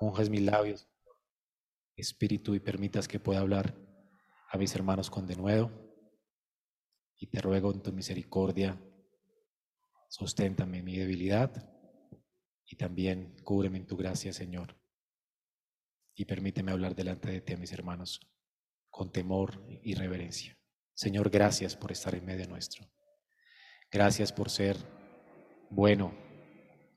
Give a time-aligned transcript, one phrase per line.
[0.00, 0.88] unjas mis labios,
[1.96, 3.74] Espíritu, y permitas que pueda hablar
[4.50, 5.70] a mis hermanos con denuedo.
[7.16, 8.80] Y te ruego en tu misericordia,
[10.08, 11.68] sosténtame mi debilidad
[12.64, 14.76] y también cúbreme en tu gracia, Señor.
[16.14, 18.20] Y permíteme hablar delante de ti a mis hermanos
[18.90, 20.58] con temor y reverencia.
[20.94, 22.88] Señor, gracias por estar en medio nuestro.
[23.90, 24.76] Gracias por ser
[25.70, 26.12] bueno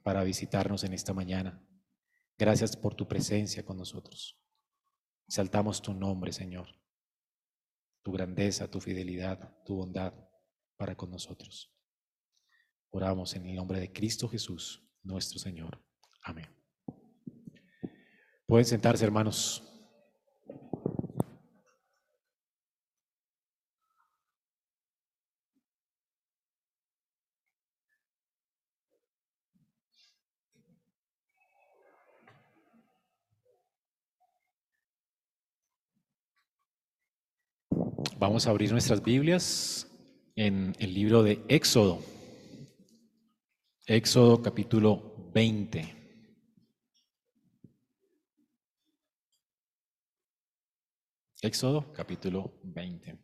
[0.04, 1.64] para visitarnos en esta mañana.
[2.42, 4.36] Gracias por tu presencia con nosotros.
[5.28, 6.70] Exaltamos tu nombre, Señor,
[8.02, 10.12] tu grandeza, tu fidelidad, tu bondad
[10.76, 11.72] para con nosotros.
[12.90, 15.86] Oramos en el nombre de Cristo Jesús, nuestro Señor.
[16.24, 16.48] Amén.
[18.48, 19.71] Pueden sentarse, hermanos.
[38.22, 39.88] Vamos a abrir nuestras Biblias
[40.36, 42.04] en el libro de Éxodo.
[43.88, 45.96] Éxodo capítulo 20.
[51.42, 53.18] Éxodo capítulo 20.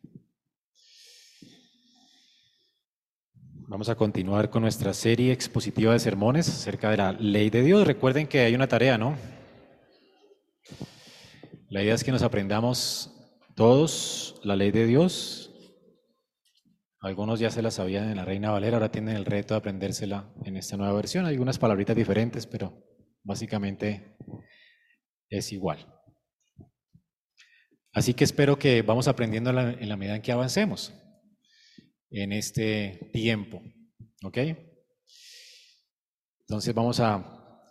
[3.68, 7.86] Vamos a continuar con nuestra serie expositiva de sermones acerca de la ley de Dios.
[7.86, 9.16] Recuerden que hay una tarea, ¿no?
[11.68, 13.14] La idea es que nos aprendamos
[13.58, 15.50] todos la ley de Dios.
[17.00, 20.32] Algunos ya se la sabían en la Reina Valera, ahora tienen el reto de aprendérsela
[20.44, 21.26] en esta nueva versión.
[21.26, 22.72] Hay algunas palabritas diferentes, pero
[23.24, 24.16] básicamente
[25.28, 25.92] es igual.
[27.92, 30.94] Así que espero que vamos aprendiendo en la medida en que avancemos
[32.10, 33.60] en este tiempo.
[34.22, 34.38] ¿Ok?
[36.42, 37.66] Entonces vamos a,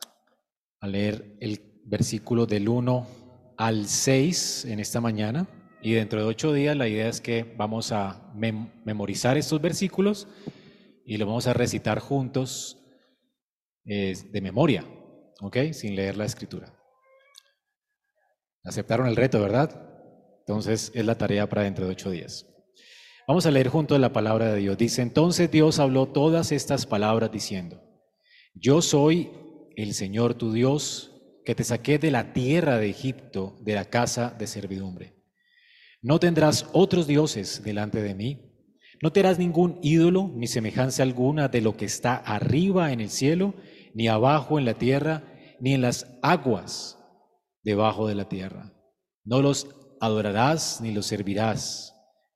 [0.81, 5.47] a leer el versículo del 1 al 6 en esta mañana.
[5.81, 10.27] Y dentro de ocho días la idea es que vamos a memorizar estos versículos
[11.05, 12.83] y los vamos a recitar juntos
[13.85, 14.85] de memoria,
[15.41, 15.57] ¿ok?
[15.71, 16.73] Sin leer la escritura.
[18.63, 19.83] Aceptaron el reto, ¿verdad?
[20.39, 22.45] Entonces es la tarea para dentro de ocho días.
[23.27, 24.77] Vamos a leer juntos la palabra de Dios.
[24.77, 27.81] Dice, entonces Dios habló todas estas palabras diciendo,
[28.53, 29.31] yo soy
[29.75, 31.13] el Señor tu Dios
[31.45, 35.16] que te saqué de la tierra de Egipto, de la casa de servidumbre.
[36.07, 38.39] No tendrás otros dioses delante de mí.
[39.01, 43.55] No te ningún ídolo ni semejanza alguna de lo que está arriba en el cielo,
[43.93, 45.25] ni abajo en la tierra,
[45.59, 46.97] ni en las aguas
[47.61, 48.73] debajo de la tierra.
[49.25, 49.67] No los
[49.99, 51.93] adorarás ni los servirás,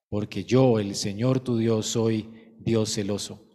[0.10, 2.30] porque yo, el Señor tu Dios, soy
[2.60, 3.48] Dios celoso,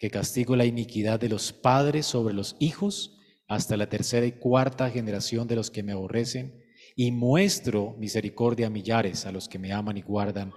[0.00, 3.16] que castigo la iniquidad de los padres sobre los hijos
[3.46, 6.60] hasta la tercera y cuarta generación de los que me aborrecen
[6.96, 10.52] y muestro misericordia a millares a los que me aman y guardan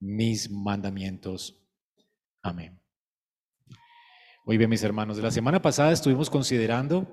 [0.00, 1.60] mis mandamientos.
[2.42, 2.80] Amén.
[4.44, 7.06] Muy bien, mis hermanos, la semana pasada estuvimos considerando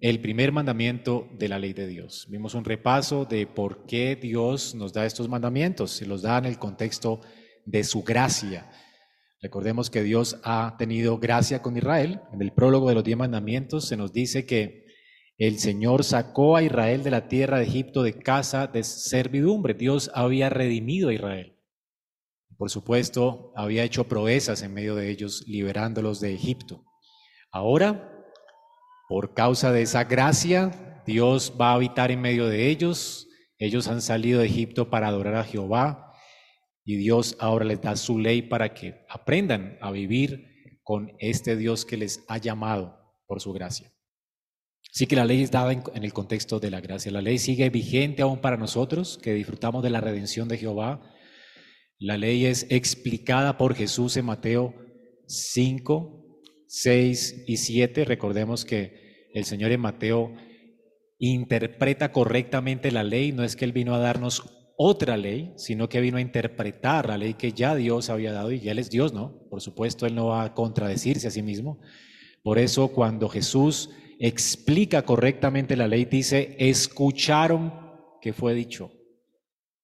[0.00, 2.26] el primer mandamiento de la ley de Dios.
[2.30, 5.92] Vimos un repaso de por qué Dios nos da estos mandamientos.
[5.92, 7.20] Se los da en el contexto
[7.64, 8.70] de su gracia.
[9.42, 12.20] Recordemos que Dios ha tenido gracia con Israel.
[12.32, 14.86] En el prólogo de los diez mandamientos se nos dice que
[15.40, 19.72] el Señor sacó a Israel de la tierra de Egipto de casa de servidumbre.
[19.72, 21.56] Dios había redimido a Israel.
[22.58, 26.84] Por supuesto, había hecho proezas en medio de ellos, liberándolos de Egipto.
[27.50, 28.12] Ahora,
[29.08, 33.26] por causa de esa gracia, Dios va a habitar en medio de ellos.
[33.56, 36.12] Ellos han salido de Egipto para adorar a Jehová
[36.84, 40.48] y Dios ahora les da su ley para que aprendan a vivir
[40.82, 42.94] con este Dios que les ha llamado
[43.26, 43.90] por su gracia.
[44.92, 47.12] Sí que la ley es dada en, el contexto de la gracia.
[47.12, 51.00] La ley sigue vigente aún para nosotros, que disfrutamos de la redención de Jehová.
[51.98, 54.74] La ley es explicada por Jesús en Mateo
[55.28, 58.04] 5, 6 y 7.
[58.04, 60.34] Recordemos que el Señor en Mateo
[61.18, 63.30] interpreta correctamente la ley.
[63.30, 64.42] No es que Él vino a darnos
[64.76, 68.60] otra ley, sino que vino a interpretar la ley que ya Dios había dado y
[68.60, 69.46] ya Él es Dios, ¿no?
[69.50, 71.80] Por supuesto, Él no va a contradecirse a sí mismo.
[72.42, 73.90] Por eso cuando Jesús
[74.20, 77.72] explica correctamente la ley, dice, escucharon
[78.20, 78.92] que fue dicho.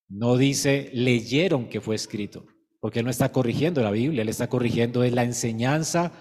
[0.09, 2.45] No dice, leyeron que fue escrito,
[2.79, 6.13] porque él no está corrigiendo la Biblia, él está corrigiendo la enseñanza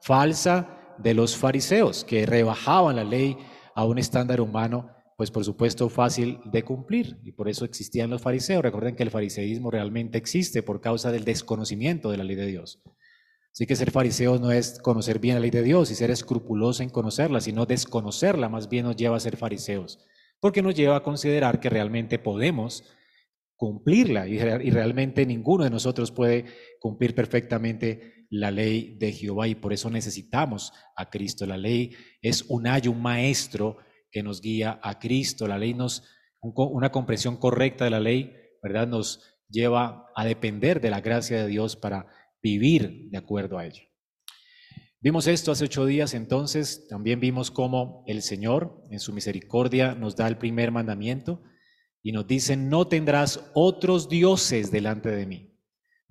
[0.00, 3.36] falsa de los fariseos, que rebajaban la ley
[3.74, 7.18] a un estándar humano, pues por supuesto fácil de cumplir.
[7.24, 8.62] Y por eso existían los fariseos.
[8.62, 12.82] Recuerden que el fariseísmo realmente existe por causa del desconocimiento de la ley de Dios.
[13.54, 16.82] Así que ser fariseo no es conocer bien la ley de Dios y ser escrupuloso
[16.82, 20.04] en conocerla, sino desconocerla más bien nos lleva a ser fariseos.
[20.40, 22.84] porque nos lleva a considerar que realmente podemos
[23.56, 26.44] cumplirla y, realmente ninguno de nosotros puede
[26.80, 31.46] cumplir perfectamente la ley de Jehová y por eso necesitamos a Cristo.
[31.46, 33.78] La ley es un ayo, un maestro
[34.10, 35.46] que nos guía a Cristo.
[35.46, 36.02] La ley nos,
[36.42, 38.88] una comprensión correcta de la ley, ¿verdad?
[38.88, 42.06] Nos lleva a depender de la gracia de Dios para
[42.44, 43.82] vivir de acuerdo a ello.
[45.00, 50.14] Vimos esto hace ocho días, entonces también vimos cómo el Señor en su misericordia nos
[50.14, 51.42] da el primer mandamiento
[52.02, 55.58] y nos dice, no tendrás otros dioses delante de mí.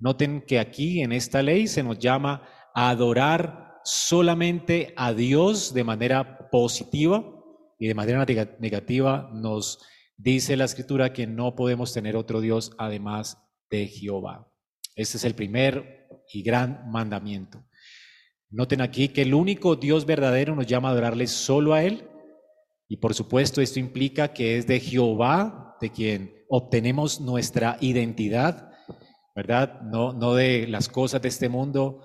[0.00, 2.42] Noten que aquí en esta ley se nos llama
[2.74, 7.24] a adorar solamente a Dios de manera positiva
[7.78, 8.24] y de manera
[8.58, 9.78] negativa nos
[10.16, 13.38] dice la escritura que no podemos tener otro Dios además
[13.70, 14.50] de Jehová.
[14.96, 17.64] Este es el primer y gran mandamiento.
[18.50, 22.08] Noten aquí que el único Dios verdadero nos llama a adorarle solo a Él.
[22.88, 28.70] Y por supuesto esto implica que es de Jehová de quien obtenemos nuestra identidad,
[29.34, 29.80] ¿verdad?
[29.82, 32.00] No, no de las cosas de este mundo,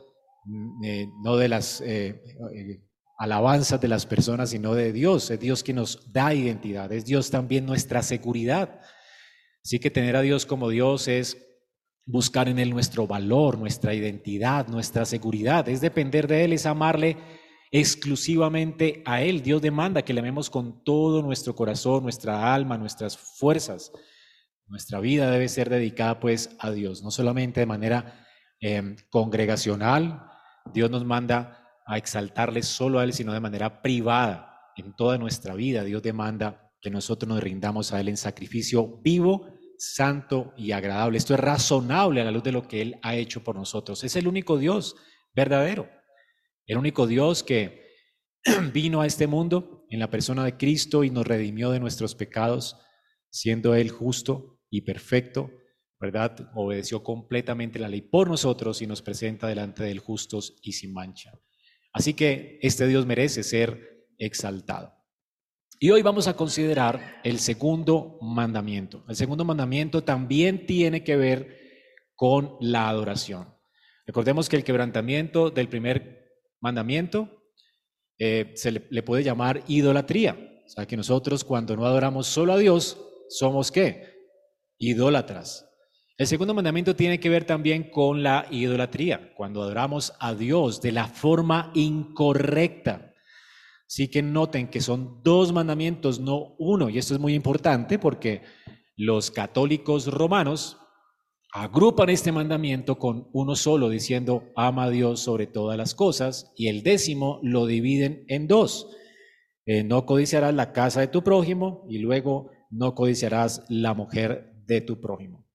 [0.45, 2.23] mm, eh, no de las eh,
[2.55, 2.81] eh,
[3.19, 5.29] alabanzas de las personas, sino de Dios.
[5.29, 8.79] Es Dios quien nos da identidad, es Dios también nuestra seguridad.
[9.63, 11.48] Así que tener a Dios como Dios es
[12.09, 15.69] buscar en Él nuestro valor, nuestra identidad, nuestra seguridad.
[15.69, 17.17] Es depender de Él, es amarle
[17.71, 19.43] exclusivamente a Él.
[19.43, 23.91] Dios demanda que le amemos con todo nuestro corazón, nuestra alma, nuestras fuerzas.
[24.65, 28.25] Nuestra vida debe ser dedicada pues a Dios, no solamente de manera
[28.59, 30.23] em, congregacional.
[30.73, 35.53] Dios nos manda a exaltarle solo a Él, sino de manera privada en toda nuestra
[35.53, 35.83] vida.
[35.83, 41.17] Dios demanda que nosotros nos rindamos a Él en sacrificio vivo santo y agradable.
[41.17, 44.03] Esto es razonable a la luz de lo que Él ha hecho por nosotros.
[44.03, 44.97] Es el único Dios
[45.33, 45.89] verdadero,
[46.67, 47.87] el único Dios que
[48.73, 52.75] vino a este mundo en la persona de Cristo y nos redimió de nuestros pecados,
[53.29, 55.49] siendo Él justo y perfecto,
[55.97, 56.51] ¿verdad?
[56.55, 60.93] Obedeció completamente la ley por nosotros y nos presenta delante de Él justos y sin
[60.93, 61.31] mancha.
[61.93, 64.98] Así que este Dios merece ser exaltado.
[65.81, 69.05] Y hoy vamos a considerar el segundo mandamiento.
[69.07, 71.57] El segundo mandamiento también tiene que ver
[72.15, 73.47] con la adoración.
[74.05, 77.45] Recordemos que el quebrantamiento del primer mandamiento
[78.17, 80.37] eh, se le, puede llamar idolatría.
[80.65, 82.99] O sea que nosotros cuando no adoramos solo a Dios,
[83.29, 84.17] somos qué?
[84.79, 85.65] Idólatras.
[86.17, 90.91] El segundo mandamiento tiene que ver también con la idolatría, cuando adoramos a Dios de
[90.91, 93.08] la forma incorrecta.
[93.89, 96.89] Sí que noten que son dos mandamientos, no uno.
[96.89, 98.43] Y esto es muy importante porque
[98.95, 100.77] los católicos romanos
[101.51, 106.67] agrupan este mandamiento con uno solo, diciendo, ama a Dios sobre todas las cosas, y
[106.67, 108.95] el décimo lo dividen en dos.
[109.65, 114.81] Eh, no codiciarás la casa de tu prójimo y luego no codiciarás la mujer de
[114.81, 115.47] tu prójimo.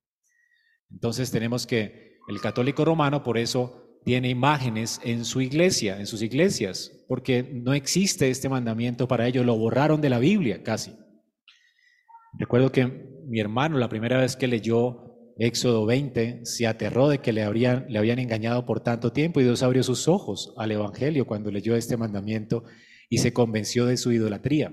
[0.91, 6.23] Entonces tenemos que el católico romano por eso tiene imágenes en su iglesia, en sus
[6.23, 10.93] iglesias, porque no existe este mandamiento para ellos, lo borraron de la Biblia casi.
[12.39, 12.87] Recuerdo que
[13.27, 15.05] mi hermano la primera vez que leyó
[15.37, 19.62] Éxodo 20 se aterró de que le, le habían engañado por tanto tiempo y Dios
[19.62, 22.65] abrió sus ojos al Evangelio cuando leyó este mandamiento
[23.09, 24.73] y se convenció de su idolatría.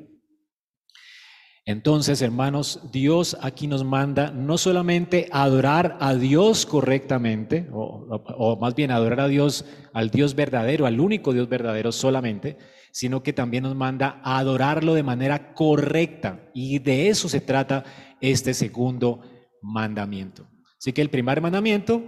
[1.66, 8.90] Entonces, hermanos, Dios aquí nos manda no solamente adorar a Dios correctamente, o, más bien
[8.90, 12.58] adorar a Dios, al Dios verdadero, al único Dios verdadero solamente,
[12.92, 16.50] sino que también nos manda adorarlo de manera correcta.
[16.54, 17.84] Y de eso se trata
[18.22, 19.22] este segundo
[19.62, 20.48] mandamiento.
[20.80, 22.04] Así que el primer mandamiento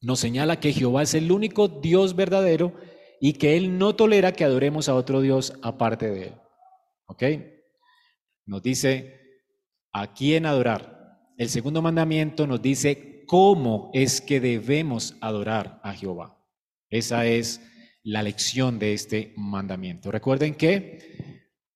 [0.00, 2.72] nos señala que Jehová es el único Dios verdadero
[3.20, 6.34] y que Él no tolera que adoremos a otro Dios aparte de Él.
[7.06, 7.24] ¿Ok?
[8.50, 9.14] Nos dice
[9.92, 11.20] a quién adorar.
[11.38, 16.36] El segundo mandamiento nos dice cómo es que debemos adorar a Jehová.
[16.90, 17.60] Esa es
[18.02, 20.10] la lección de este mandamiento.
[20.10, 20.98] Recuerden que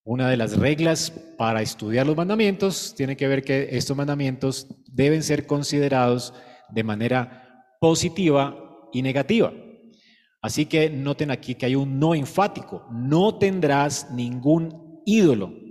[0.03, 5.23] una de las reglas para estudiar los mandamientos tiene que ver que estos mandamientos deben
[5.23, 6.33] ser considerados
[6.69, 9.53] de manera positiva y negativa.
[10.41, 12.85] Así que noten aquí que hay un no enfático.
[12.91, 15.64] No tendrás ningún ídolo.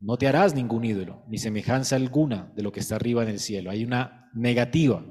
[0.00, 3.38] No te harás ningún ídolo, ni semejanza alguna de lo que está arriba en el
[3.38, 3.70] cielo.
[3.70, 5.04] Hay una negativa.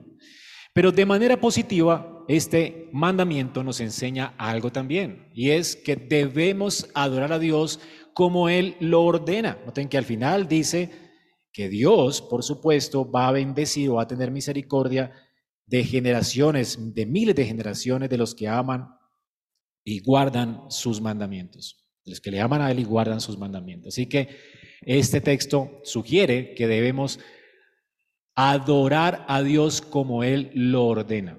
[0.73, 7.33] Pero de manera positiva, este mandamiento nos enseña algo también, y es que debemos adorar
[7.33, 7.79] a Dios
[8.13, 9.59] como Él lo ordena.
[9.65, 10.91] Noten que al final dice
[11.53, 15.11] que Dios, por supuesto, va a bendecir o va a tener misericordia
[15.65, 18.89] de generaciones, de miles de generaciones de los que aman
[19.83, 21.85] y guardan sus mandamientos.
[22.05, 23.93] los que le aman a Él y guardan sus mandamientos.
[23.93, 24.29] Así que
[24.81, 27.19] este texto sugiere que debemos
[28.35, 31.37] adorar a Dios como Él lo ordena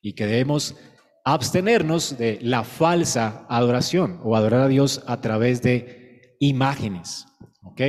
[0.00, 0.76] y que debemos
[1.24, 7.26] abstenernos de la falsa adoración o adorar a Dios a través de imágenes.
[7.62, 7.80] ¿Ok?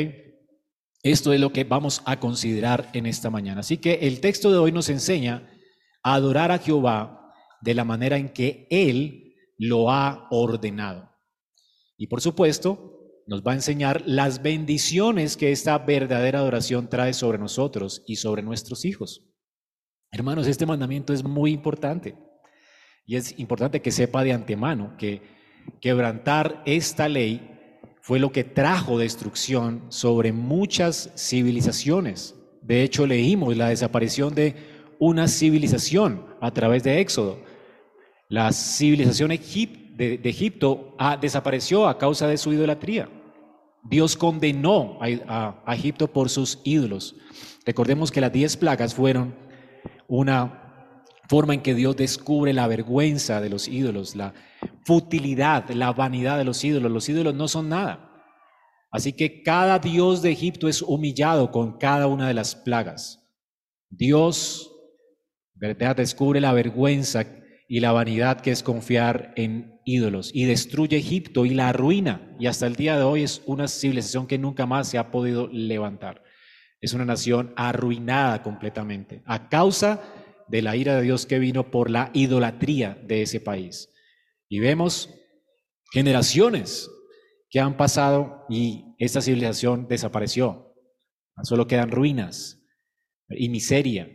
[1.03, 3.59] Esto es lo que vamos a considerar en esta mañana.
[3.59, 5.47] Así que el texto de hoy nos enseña
[6.01, 11.11] a adorar a Jehová de la manera en que Él lo ha ordenado.
[11.97, 12.96] Y por supuesto,
[13.27, 18.41] nos va a enseñar las bendiciones que esta verdadera adoración trae sobre nosotros y sobre
[18.41, 19.27] nuestros hijos.
[20.11, 22.15] Hermanos, este mandamiento es muy importante
[23.05, 25.21] y es importante que sepa de antemano que
[25.81, 27.53] quebrantar esta ley
[28.01, 32.33] fue lo que trajo destrucción sobre muchas civilizaciones.
[32.61, 34.55] De hecho, leímos la desaparición de
[34.99, 37.43] una civilización a través de Éxodo.
[38.29, 43.09] La civilización de, Egipto ah, desapareció a causa de su idolatría.
[43.83, 47.15] Dios condenó a, Egipto por sus ídolos.
[47.65, 49.35] Recordemos que las diez plagas fueron
[50.07, 50.93] una
[51.29, 54.33] forma en que Dios descubre la vergüenza de los ídolos, la
[54.85, 56.91] futilidad, la vanidad de los ídolos.
[56.91, 58.03] Los ídolos no son nada.
[58.91, 63.23] Así que cada dios de Egipto es humillado con cada una de las plagas.
[63.89, 64.71] Dios,
[65.53, 67.25] ¿verdad?, descubre la vergüenza
[67.67, 72.35] y la vanidad que es confiar en ídolos y destruye Egipto y la arruina.
[72.39, 75.47] Y hasta el día de hoy es una civilización que nunca más se ha podido
[75.47, 76.23] levantar.
[76.79, 80.01] Es una nación arruinada completamente a causa
[80.47, 83.89] de la ira de Dios que vino por la idolatría de ese país.
[84.47, 85.09] Y vemos
[85.91, 86.89] generaciones
[87.49, 90.73] que han pasado y esta civilización desapareció.
[91.43, 92.63] Solo quedan ruinas
[93.29, 94.09] y miseria.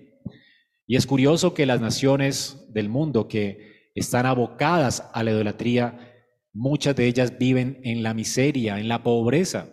[0.87, 5.99] Y es curioso que las naciones del mundo que están abocadas a la idolatría,
[6.53, 9.69] muchas de ellas viven en la miseria, en la pobreza.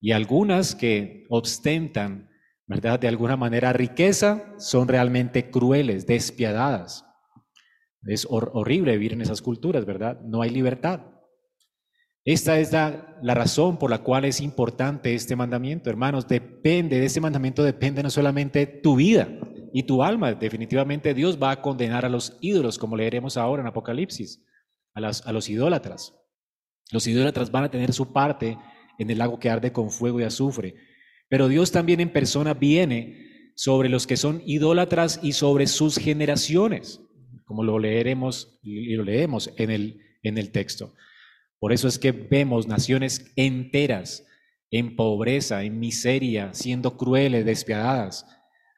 [0.00, 2.30] Y algunas que ostentan,
[2.66, 2.98] ¿verdad?
[3.00, 7.04] De alguna manera riqueza, son realmente crueles, despiadadas.
[8.06, 10.20] Es horrible vivir en esas culturas, ¿verdad?
[10.22, 11.00] No hay libertad.
[12.24, 16.28] Esta es la, la, razón por la cual es importante este mandamiento, hermanos.
[16.28, 19.28] Depende, de este mandamiento depende no solamente tu vida,
[19.72, 20.32] y tu alma.
[20.34, 24.44] Definitivamente Dios va a condenar a los ídolos, como leeremos ahora en Apocalipsis,
[24.94, 26.14] a, las, a los idólatras.
[26.92, 28.58] Los idólatras van a tener su parte
[28.98, 30.74] en el lago que arde con fuego y azufre.
[31.28, 37.00] Pero Dios también en persona viene sobre los que son idólatras y sobre sus generaciones,
[37.44, 40.94] como lo leeremos y lo leemos en el, en el texto.
[41.58, 44.26] Por eso es que vemos naciones enteras
[44.70, 48.26] en pobreza, en miseria, siendo crueles, despiadadas,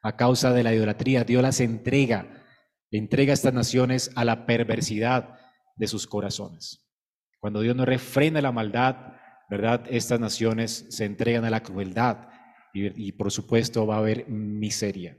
[0.03, 1.23] a causa de la idolatría.
[1.23, 2.43] Dios las entrega,
[2.91, 5.39] entrega a estas naciones a la perversidad
[5.75, 6.85] de sus corazones.
[7.39, 9.13] Cuando Dios no refrena la maldad,
[9.49, 9.85] ¿verdad?
[9.89, 12.27] Estas naciones se entregan a la crueldad
[12.73, 15.17] y, y por supuesto va a haber miseria.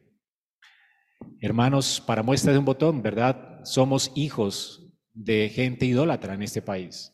[1.41, 3.65] Hermanos, para muestra de un botón, ¿verdad?
[3.65, 7.13] Somos hijos de gente idólatra en este país.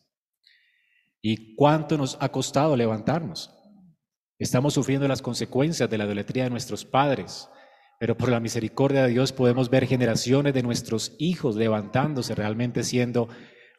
[1.23, 3.55] ¿Y cuánto nos ha costado levantarnos?
[4.39, 7.49] Estamos sufriendo las consecuencias de la idolatría de nuestros padres,
[8.00, 13.28] pero por la misericordia de Dios podemos ver generaciones de nuestros hijos levantándose, realmente siendo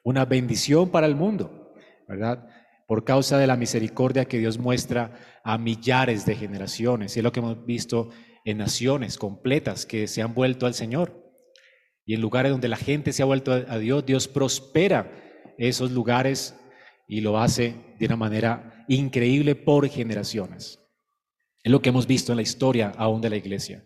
[0.04, 1.74] una bendición para el mundo,
[2.08, 2.48] ¿verdad?
[2.88, 7.16] Por causa de la misericordia que Dios muestra a millares de generaciones.
[7.16, 8.10] Y es lo que hemos visto
[8.46, 11.20] en naciones completas que se han vuelto al Señor.
[12.06, 15.12] Y en lugares donde la gente se ha vuelto a Dios, Dios prospera
[15.58, 16.56] esos lugares
[17.08, 20.80] y lo hace de una manera increíble por generaciones.
[21.64, 23.84] Es lo que hemos visto en la historia aún de la iglesia.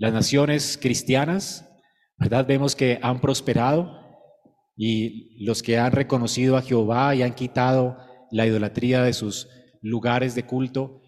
[0.00, 1.70] Las naciones cristianas,
[2.16, 2.46] ¿verdad?
[2.46, 4.00] Vemos que han prosperado
[4.74, 7.98] y los que han reconocido a Jehová y han quitado
[8.30, 9.46] la idolatría de sus
[9.82, 11.02] lugares de culto,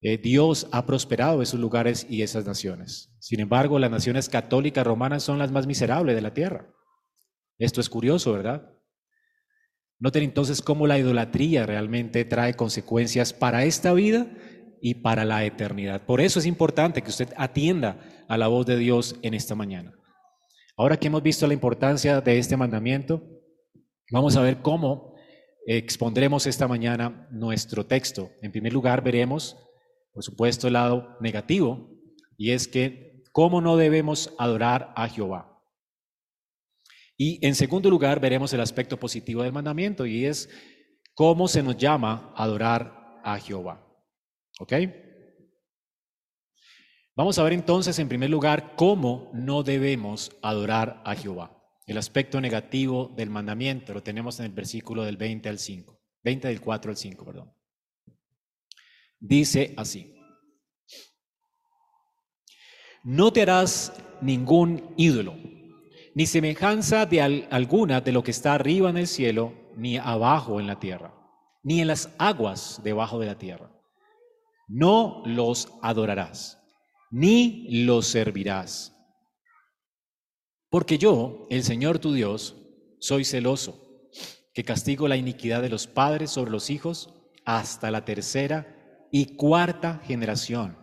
[0.00, 3.14] eh, Dios ha prosperado esos lugares y esas naciones.
[3.18, 6.74] Sin embargo, las naciones católicas romanas son las más miserables de la tierra.
[7.58, 8.62] Esto es curioso, ¿verdad?
[9.98, 14.26] Noten entonces cómo la idolatría realmente trae consecuencias para esta vida
[14.80, 16.04] y para la eternidad.
[16.04, 19.92] Por eso es importante que usted atienda a la voz de Dios en esta mañana.
[20.76, 23.22] Ahora que hemos visto la importancia de este mandamiento,
[24.12, 25.14] vamos a ver cómo
[25.66, 28.30] expondremos esta mañana nuestro texto.
[28.42, 29.56] En primer lugar, veremos,
[30.12, 31.90] por supuesto, el lado negativo,
[32.36, 35.60] y es que cómo no debemos adorar a Jehová.
[37.16, 40.48] Y en segundo lugar, veremos el aspecto positivo del mandamiento, y es
[41.14, 43.87] cómo se nos llama adorar a Jehová.
[44.58, 44.72] ¿Ok?
[47.16, 51.58] Vamos a ver entonces, en primer lugar, cómo no debemos adorar a Jehová.
[51.86, 55.98] El aspecto negativo del mandamiento lo tenemos en el versículo del 20 al 5.
[56.22, 57.52] 20 del 4 al 5, perdón.
[59.18, 60.14] Dice así.
[63.02, 65.34] No te harás ningún ídolo,
[66.14, 70.66] ni semejanza de alguna de lo que está arriba en el cielo, ni abajo en
[70.66, 71.14] la tierra,
[71.62, 73.77] ni en las aguas debajo de la tierra.
[74.68, 76.62] No los adorarás,
[77.10, 78.94] ni los servirás.
[80.70, 82.56] Porque yo, el Señor tu Dios,
[83.00, 84.10] soy celoso,
[84.52, 90.00] que castigo la iniquidad de los padres sobre los hijos hasta la tercera y cuarta
[90.04, 90.76] generación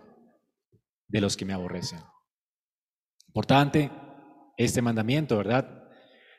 [1.07, 1.99] de los que me aborrecen.
[3.27, 3.91] Importante
[4.57, 5.83] este mandamiento, ¿verdad?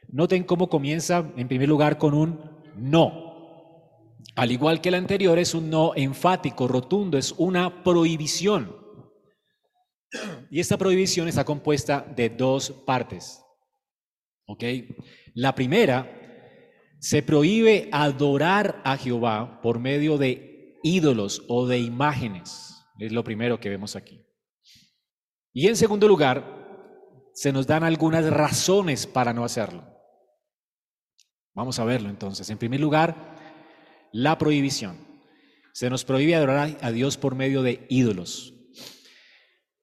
[0.09, 2.41] Noten cómo comienza en primer lugar con un
[2.77, 3.26] no.
[4.37, 8.77] Al igual que el anterior, es un no enfático, rotundo, es una prohibición.
[10.51, 13.43] Y esta prohibición está compuesta de dos partes.
[14.47, 14.63] ¿Ok?
[15.35, 16.17] La primera,
[17.01, 22.75] se prohíbe adorar a Jehová por medio de ídolos o de imágenes.
[22.99, 24.23] Es lo primero que vemos aquí.
[25.53, 26.67] Y en segundo lugar,
[27.33, 29.85] se nos dan algunas razones para no hacerlo.
[31.55, 32.49] Vamos a verlo entonces.
[32.51, 33.36] En primer lugar,
[34.17, 34.97] la prohibición.
[35.73, 38.55] Se nos prohíbe adorar a Dios por medio de ídolos.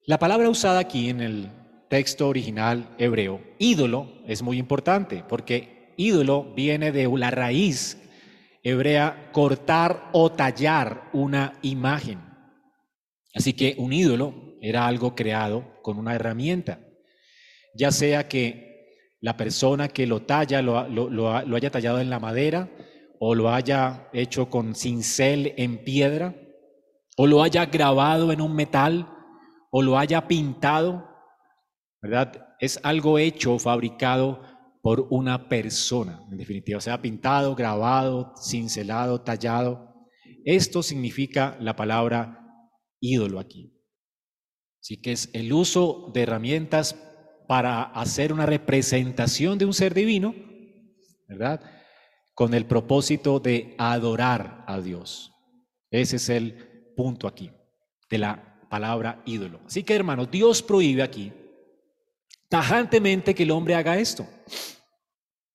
[0.06, 1.50] La palabra usada aquí en el
[1.88, 7.96] texto original hebreo, ídolo, es muy importante porque ídolo viene de la raíz
[8.64, 12.18] hebrea cortar o tallar una imagen.
[13.34, 16.80] Así que un ídolo era algo creado con una herramienta,
[17.72, 22.68] ya sea que la persona que lo talla lo, lo haya tallado en la madera
[23.26, 26.36] o lo haya hecho con cincel en piedra
[27.16, 29.08] o lo haya grabado en un metal
[29.70, 31.08] o lo haya pintado,
[32.02, 32.48] ¿verdad?
[32.60, 34.42] Es algo hecho, fabricado
[34.82, 40.06] por una persona, en definitiva, sea pintado, grabado, cincelado, tallado.
[40.44, 42.46] Esto significa la palabra
[43.00, 43.72] ídolo aquí.
[44.82, 46.94] Así que es el uso de herramientas
[47.48, 50.34] para hacer una representación de un ser divino,
[51.26, 51.73] ¿verdad?
[52.34, 55.32] Con el propósito de adorar a Dios.
[55.90, 57.50] Ese es el punto aquí
[58.10, 59.60] de la palabra ídolo.
[59.66, 61.32] Así que hermanos, Dios prohíbe aquí
[62.48, 64.26] tajantemente que el hombre haga esto.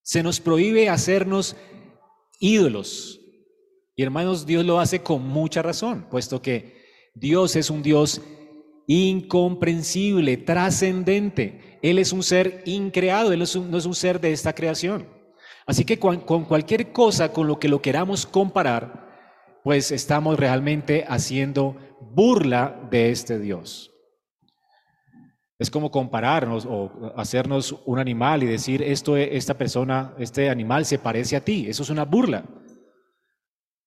[0.01, 1.55] Se nos prohíbe hacernos
[2.39, 3.19] ídolos.
[3.95, 6.79] Y hermanos, Dios lo hace con mucha razón, puesto que
[7.13, 8.21] Dios es un Dios
[8.87, 11.77] incomprensible, trascendente.
[11.81, 15.18] Él es un ser increado, Él no es un ser de esta creación.
[15.69, 19.07] Así que con, cualquier cosa con lo que lo queramos comparar,
[19.63, 23.91] pues estamos realmente haciendo burla de este Dios.
[25.59, 30.97] Es como compararnos o hacernos un animal y decir, esto, esta persona, este animal se
[30.97, 31.67] parece a ti.
[31.69, 32.45] Eso es una burla,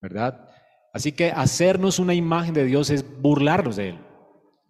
[0.01, 0.49] ¿verdad?
[0.95, 3.99] Así que hacernos una imagen de Dios es burlarnos de Él.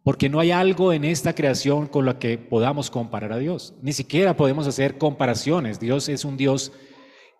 [0.02, 3.74] Porque no hay algo en esta creación con lo que podamos comparar a Dios.
[3.82, 5.78] Ni siquiera podemos hacer comparaciones.
[5.78, 6.72] Dios es un Dios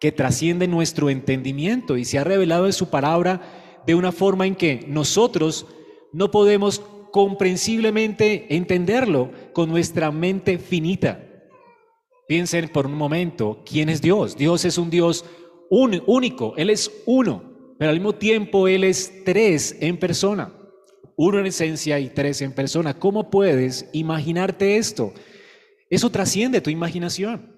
[0.03, 3.41] que trasciende nuestro entendimiento y se ha revelado en su palabra
[3.87, 5.65] de una forma en que nosotros
[6.13, 11.25] no podemos comprensiblemente entenderlo con nuestra mente finita.
[12.27, 14.37] Piensen por un momento, ¿quién es Dios?
[14.37, 15.25] Dios es un Dios
[15.71, 17.45] único, Él es uno,
[17.79, 20.53] pero al mismo tiempo Él es tres en persona.
[21.15, 22.99] Uno en esencia y tres en persona.
[22.99, 25.13] ¿Cómo puedes imaginarte esto?
[25.89, 27.52] Eso trasciende tu imaginación.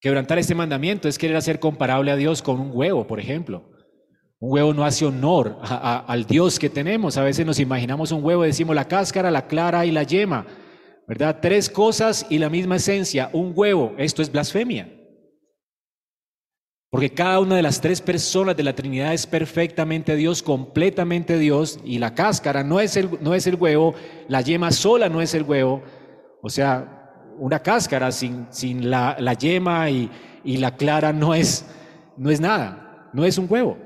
[0.00, 3.70] Quebrantar este mandamiento es querer hacer comparable a Dios con un huevo, por ejemplo.
[4.38, 7.18] Un huevo no hace honor al Dios que tenemos.
[7.18, 10.46] A veces nos imaginamos un huevo, decimos la cáscara, la clara y la yema.
[11.06, 11.40] ¿Verdad?
[11.42, 13.28] Tres cosas y la misma esencia.
[13.34, 13.94] Un huevo.
[13.98, 14.88] Esto es blasfemia.
[16.90, 21.78] Porque cada una de las tres personas de la Trinidad es perfectamente Dios, completamente Dios,
[21.84, 23.94] y la cáscara no es el, no es el huevo,
[24.26, 25.82] la yema sola no es el huevo.
[26.42, 26.99] O sea,
[27.40, 30.10] una cáscara sin, sin la, la yema y,
[30.44, 31.64] y, la clara no es,
[32.16, 33.78] no es nada, no es un huevo.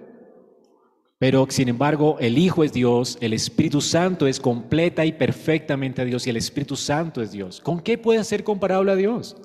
[1.18, 6.26] Pero sin embargo, el Hijo es Dios, el Espíritu Santo es completa y perfectamente Dios
[6.26, 7.60] y el Espíritu Santo es Dios.
[7.60, 9.36] ¿Con qué puede ser comparable a Dios?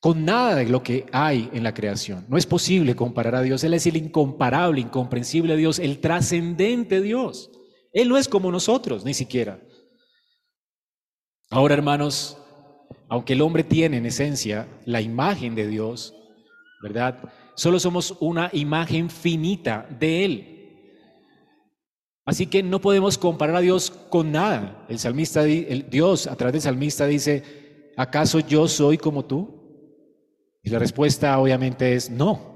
[0.00, 2.24] Con nada de lo que hay en la creación.
[2.28, 3.64] No es posible comparar a Dios.
[3.64, 7.50] Él es el incomparable, incomprensible Dios, el trascendente Dios.
[7.92, 9.60] Él no es como nosotros, ni siquiera.
[11.50, 12.38] Ahora, hermanos,
[13.08, 16.14] aunque el hombre tiene en esencia la imagen de Dios,
[16.82, 17.18] ¿verdad?
[17.56, 20.50] Solo somos una imagen finita de Él.
[22.24, 24.84] Así que no podemos comparar a Dios con nada.
[24.88, 29.62] El salmista, el Dios a través del salmista dice, ¿acaso yo soy como tú?
[30.62, 32.54] Y la respuesta obviamente es no.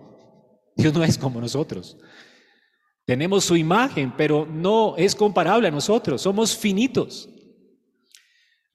[0.75, 1.99] Dios no es como nosotros.
[3.05, 6.23] Tenemos su imagen, pero no es comparable a nosotros.
[6.23, 7.29] Somos finitos.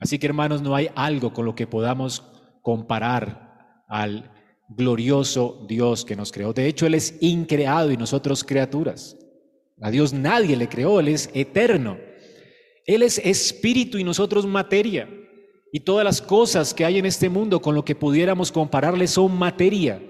[0.03, 2.23] Así que hermanos, no hay algo con lo que podamos
[2.61, 4.29] comparar al
[4.67, 6.51] glorioso Dios que nos creó.
[6.51, 9.15] De hecho, Él es increado y nosotros criaturas.
[9.79, 11.97] A Dios nadie le creó, Él es eterno.
[12.85, 15.07] Él es espíritu y nosotros materia.
[15.71, 19.33] Y todas las cosas que hay en este mundo con lo que pudiéramos compararle son
[19.37, 20.01] materia.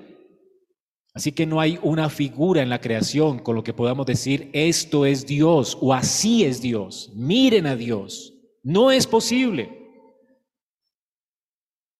[1.13, 5.05] Así que no hay una figura en la creación con lo que podamos decir esto
[5.05, 7.11] es Dios o así es Dios.
[7.13, 8.33] Miren a Dios.
[8.63, 9.82] No es posible.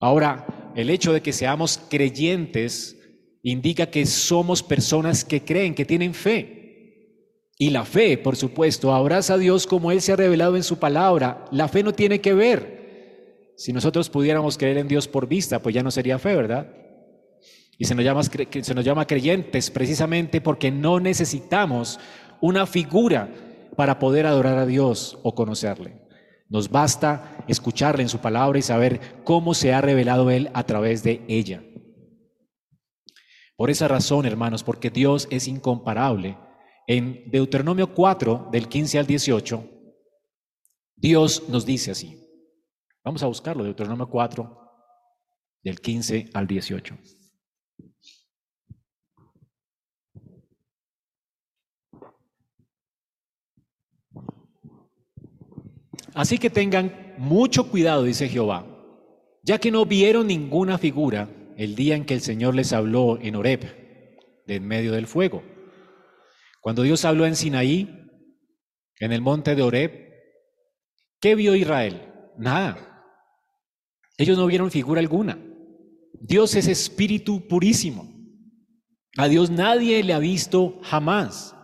[0.04, 2.98] Ahora, el hecho de que seamos creyentes
[3.42, 7.48] indica que somos personas que creen, que tienen fe.
[7.58, 10.78] Y la fe, por supuesto, abraza a Dios como Él se ha revelado en su
[10.78, 11.46] palabra.
[11.54, 13.54] La fe no tiene que ver.
[13.56, 16.68] Si nosotros pudiéramos creer en Dios por vista, pues ya no sería fe, ¿verdad?
[17.78, 21.98] Y se nos llama, se nos llama creyentes precisamente porque no necesitamos
[22.42, 23.30] una figura
[23.78, 26.03] para poder adorar a Dios o conocerle.
[26.54, 31.02] Nos basta escucharle en su palabra y saber cómo se ha revelado Él a través
[31.02, 31.64] de ella.
[33.58, 36.38] Por esa razón, hermanos, porque Dios es incomparable,
[36.86, 39.68] en Deuteronomio 4, del 15 al 18,
[40.96, 42.20] Dios nos dice así.
[43.04, 44.60] Vamos a buscarlo, Deuteronomio 4,
[45.64, 46.96] del 15 al 18.
[56.14, 58.66] Así que tengan mucho cuidado, dice Jehová,
[59.44, 63.36] ya que no vieron ninguna figura el día en que el Señor les habló en
[63.36, 65.44] Horeb, de en medio del fuego.
[66.62, 67.90] Cuando Dios habló en Sinaí,
[69.00, 69.92] en el monte de Horeb,
[71.20, 72.14] ¿qué vio Israel?
[72.38, 73.06] Nada.
[74.18, 75.38] Ellos no vieron figura alguna.
[76.14, 78.08] Dios es espíritu purísimo.
[79.18, 81.56] A Dios nadie le ha visto jamás.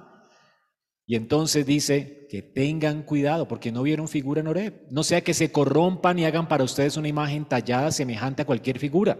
[1.06, 4.86] Y entonces dice, que tengan cuidado porque no vieron figura en Oreb.
[4.92, 8.78] No sea que se corrompan y hagan para ustedes una imagen tallada semejante a cualquier
[8.78, 9.18] figura.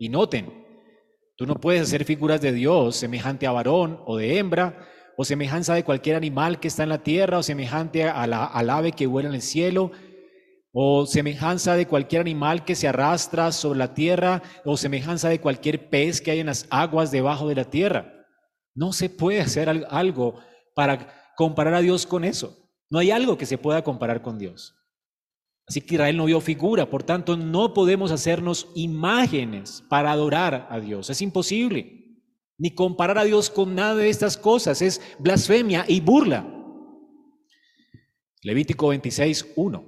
[0.00, 0.52] Y noten,
[1.36, 4.84] tú no puedes hacer figuras de Dios semejante a varón o de hembra,
[5.16, 8.68] o semejanza de cualquier animal que está en la tierra, o semejante a la, al
[8.68, 9.92] ave que vuela en el cielo,
[10.72, 15.88] o semejanza de cualquier animal que se arrastra sobre la tierra, o semejanza de cualquier
[15.88, 18.12] pez que hay en las aguas debajo de la tierra.
[18.74, 20.40] No se puede hacer algo
[20.74, 22.54] para comparar a Dios con eso.
[22.90, 24.74] No hay algo que se pueda comparar con Dios.
[25.66, 30.78] Así que Israel no vio figura, por tanto no podemos hacernos imágenes para adorar a
[30.80, 31.08] Dios.
[31.08, 32.18] Es imposible.
[32.58, 34.82] Ni comparar a Dios con nada de estas cosas.
[34.82, 36.46] Es blasfemia y burla.
[38.42, 39.84] Levítico 26, 1.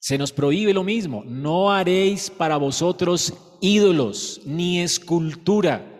[0.00, 1.24] Se nos prohíbe lo mismo.
[1.26, 5.95] No haréis para vosotros ídolos ni escultura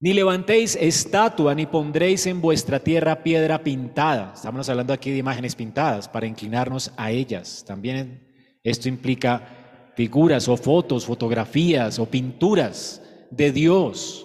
[0.00, 4.32] ni levantéis estatua, ni pondréis en vuestra tierra piedra pintada.
[4.34, 7.64] Estamos hablando aquí de imágenes pintadas para inclinarnos a ellas.
[7.66, 14.24] También esto implica figuras o fotos, fotografías o pinturas de Dios.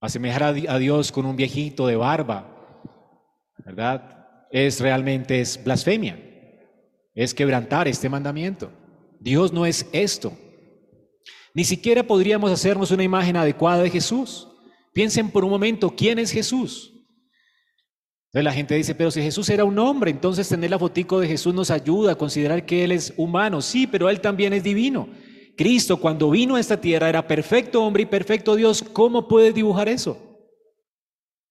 [0.00, 2.82] Asemejar a Dios con un viejito de barba,
[3.64, 4.46] ¿verdad?
[4.50, 6.20] Es realmente es blasfemia.
[7.14, 8.70] Es quebrantar este mandamiento.
[9.20, 10.36] Dios no es esto.
[11.56, 14.46] Ni siquiera podríamos hacernos una imagen adecuada de Jesús.
[14.92, 16.92] Piensen por un momento, ¿quién es Jesús?
[18.26, 21.28] Entonces la gente dice, pero si Jesús era un hombre, entonces tener la fotico de
[21.28, 23.62] Jesús nos ayuda a considerar que Él es humano.
[23.62, 25.08] Sí, pero Él también es divino.
[25.56, 28.84] Cristo cuando vino a esta tierra era perfecto hombre y perfecto Dios.
[28.92, 30.18] ¿Cómo puedes dibujar eso?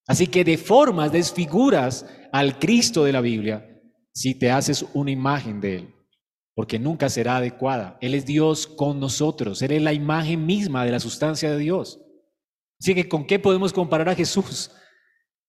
[0.06, 3.68] Así que deformas, desfiguras al Cristo de la Biblia
[4.14, 5.95] si te haces una imagen de Él
[6.56, 7.98] porque nunca será adecuada.
[8.02, 12.02] Él es Dios con nosotros, Él es la imagen misma de la sustancia de Dios.
[12.80, 14.72] Así que, ¿con qué podemos comparar a Jesús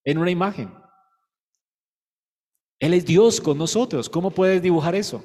[0.04, 0.74] en una imagen?
[2.78, 5.24] Él es Dios con nosotros, ¿cómo puedes dibujar eso?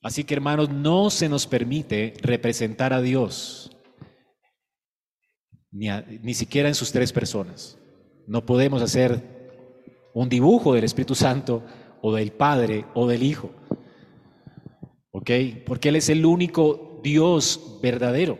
[0.00, 3.70] Así que hermanos, no se nos permite representar a Dios,
[5.70, 5.88] ni,
[6.20, 7.78] ni siquiera en sus tres personas.
[8.26, 9.33] No podemos hacer
[10.14, 11.62] un dibujo del Espíritu Santo
[12.00, 13.50] o del Padre o del Hijo.
[15.10, 15.30] ¿Ok?
[15.66, 18.38] Porque Él es el único Dios verdadero.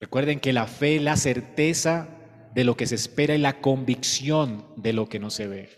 [0.00, 2.08] Recuerden que la fe es la certeza
[2.54, 5.68] de lo que se espera y la convicción de lo que no se ve.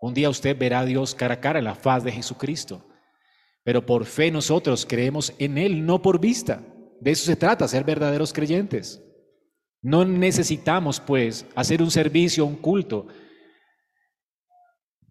[0.00, 2.86] Un día usted verá a Dios cara a cara en la faz de Jesucristo.
[3.64, 6.62] Pero por fe nosotros creemos en Él, no por vista.
[7.00, 9.02] De eso se trata, ser verdaderos creyentes.
[9.82, 13.06] No necesitamos, pues, hacer un servicio, un culto,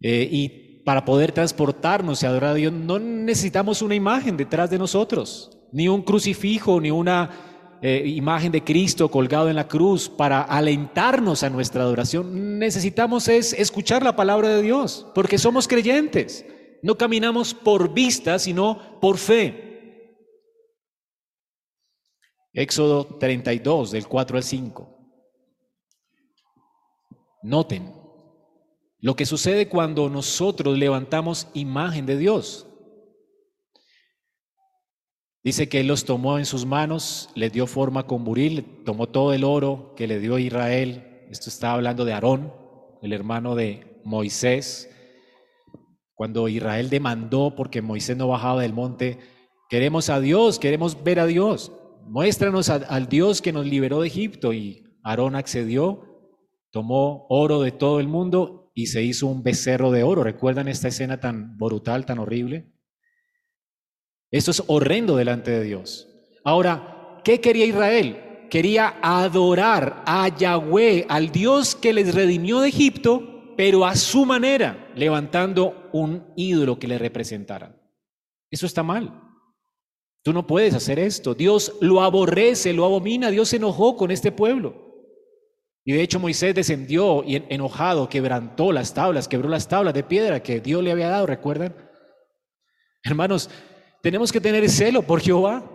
[0.01, 4.79] eh, y para poder transportarnos y adorar a Dios no necesitamos una imagen detrás de
[4.79, 10.41] nosotros, ni un crucifijo, ni una eh, imagen de Cristo colgado en la cruz para
[10.41, 12.57] alentarnos a nuestra adoración.
[12.59, 16.45] Necesitamos es escuchar la palabra de Dios, porque somos creyentes.
[16.81, 19.67] No caminamos por vista, sino por fe.
[22.53, 24.97] Éxodo 32, del 4 al 5.
[27.43, 27.98] Noten
[29.01, 32.67] lo que sucede cuando nosotros levantamos imagen de Dios.
[35.41, 39.33] Dice que Él los tomó en sus manos, le dio forma con buril, tomó todo
[39.33, 41.27] el oro que le dio Israel.
[41.31, 42.53] Esto está hablando de Aarón,
[43.01, 44.89] el hermano de Moisés.
[46.13, 49.19] Cuando Israel demandó porque Moisés no bajaba del monte,
[49.69, 51.71] queremos a Dios, queremos ver a Dios.
[52.05, 54.51] Muéstranos al Dios que nos liberó de Egipto.
[54.51, 56.01] Y Aarón accedió,
[56.71, 60.23] tomó oro de todo el mundo y se hizo un becerro de oro.
[60.23, 62.71] ¿Recuerdan esta escena tan brutal, tan horrible?
[64.31, 66.07] Esto es horrendo delante de Dios.
[66.45, 68.47] Ahora, ¿qué quería Israel?
[68.49, 74.89] Quería adorar a Yahweh, al Dios que les redimió de Egipto, pero a su manera,
[74.95, 77.75] levantando un ídolo que le representara.
[78.49, 79.21] Eso está mal.
[80.23, 81.33] Tú no puedes hacer esto.
[81.33, 83.29] Dios lo aborrece, lo abomina.
[83.29, 84.88] Dios se enojó con este pueblo.
[85.89, 90.43] Y de hecho Moisés descendió y enojado quebrantó las tablas, quebró las tablas de piedra
[90.43, 91.73] que Dios le había dado, ¿recuerdan?
[93.03, 93.49] Hermanos,
[94.03, 95.67] tenemos que tener celo por Jehová.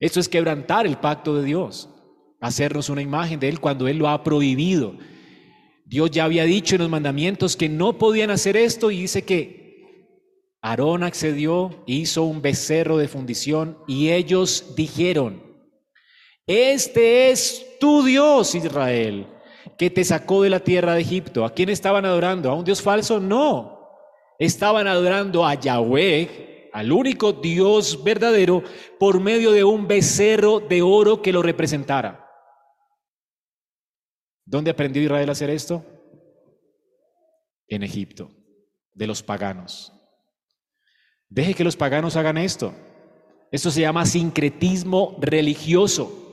[0.00, 1.88] Esto es quebrantar el pacto de Dios,
[2.40, 4.96] hacernos una imagen de Él cuando Él lo ha prohibido.
[5.84, 9.84] Dios ya había dicho en los mandamientos que no podían hacer esto y dice que
[10.62, 15.47] Aarón accedió, hizo un becerro de fundición y ellos dijeron,
[16.48, 19.26] este es tu Dios, Israel,
[19.76, 21.44] que te sacó de la tierra de Egipto.
[21.44, 22.50] ¿A quién estaban adorando?
[22.50, 23.20] ¿A un Dios falso?
[23.20, 23.86] No.
[24.38, 28.62] Estaban adorando a Yahweh, al único Dios verdadero,
[28.98, 32.26] por medio de un becerro de oro que lo representara.
[34.46, 35.84] ¿Dónde aprendió Israel a hacer esto?
[37.66, 38.30] En Egipto,
[38.94, 39.92] de los paganos.
[41.28, 42.72] Deje que los paganos hagan esto.
[43.52, 46.27] Esto se llama sincretismo religioso.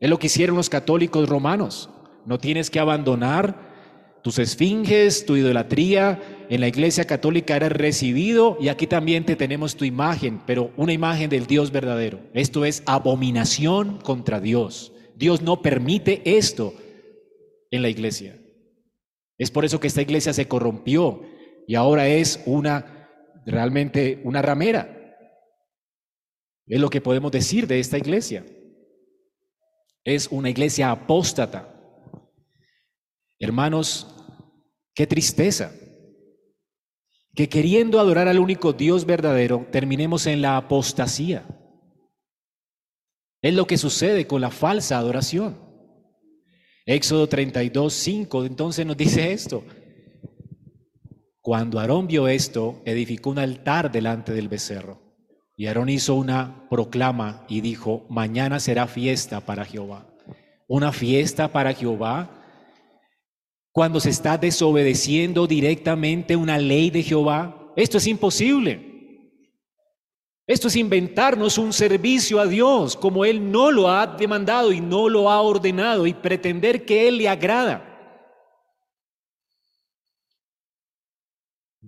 [0.00, 1.90] Es lo que hicieron los católicos romanos.
[2.24, 3.70] No tienes que abandonar
[4.22, 6.46] tus esfinges, tu idolatría.
[6.48, 10.94] En la iglesia católica eres recibido y aquí también te tenemos tu imagen, pero una
[10.94, 12.20] imagen del Dios verdadero.
[12.32, 14.92] Esto es abominación contra Dios.
[15.16, 16.74] Dios no permite esto
[17.70, 18.38] en la iglesia.
[19.36, 21.22] Es por eso que esta iglesia se corrompió
[21.66, 23.08] y ahora es una
[23.44, 24.96] realmente una ramera.
[26.66, 28.44] Es lo que podemos decir de esta iglesia.
[30.04, 31.74] Es una iglesia apóstata.
[33.38, 34.06] Hermanos,
[34.94, 35.72] qué tristeza
[37.34, 41.46] que queriendo adorar al único Dios verdadero terminemos en la apostasía.
[43.42, 45.58] Es lo que sucede con la falsa adoración.
[46.84, 49.64] Éxodo 32, 5 entonces nos dice esto.
[51.40, 55.09] Cuando Aarón vio esto, edificó un altar delante del becerro.
[55.60, 60.06] Y Aarón hizo una proclama y dijo, mañana será fiesta para Jehová.
[60.66, 62.30] Una fiesta para Jehová
[63.70, 67.74] cuando se está desobedeciendo directamente una ley de Jehová.
[67.76, 69.28] Esto es imposible.
[70.46, 75.10] Esto es inventarnos un servicio a Dios como Él no lo ha demandado y no
[75.10, 77.89] lo ha ordenado y pretender que Él le agrada.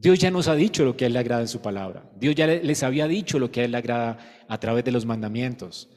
[0.02, 2.02] Dios ya nos ha dicho lo que a Él le agrada en su palabra.
[2.18, 5.06] Dios ya les había dicho lo que a Él le agrada a través de los
[5.06, 5.88] mandamientos.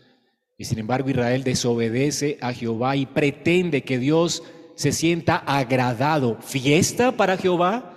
[0.60, 4.44] Y sin embargo Israel desobedece a Jehová y pretende que Dios
[4.76, 6.38] se sienta agradado.
[6.40, 7.96] ¿Fiesta para Jehová?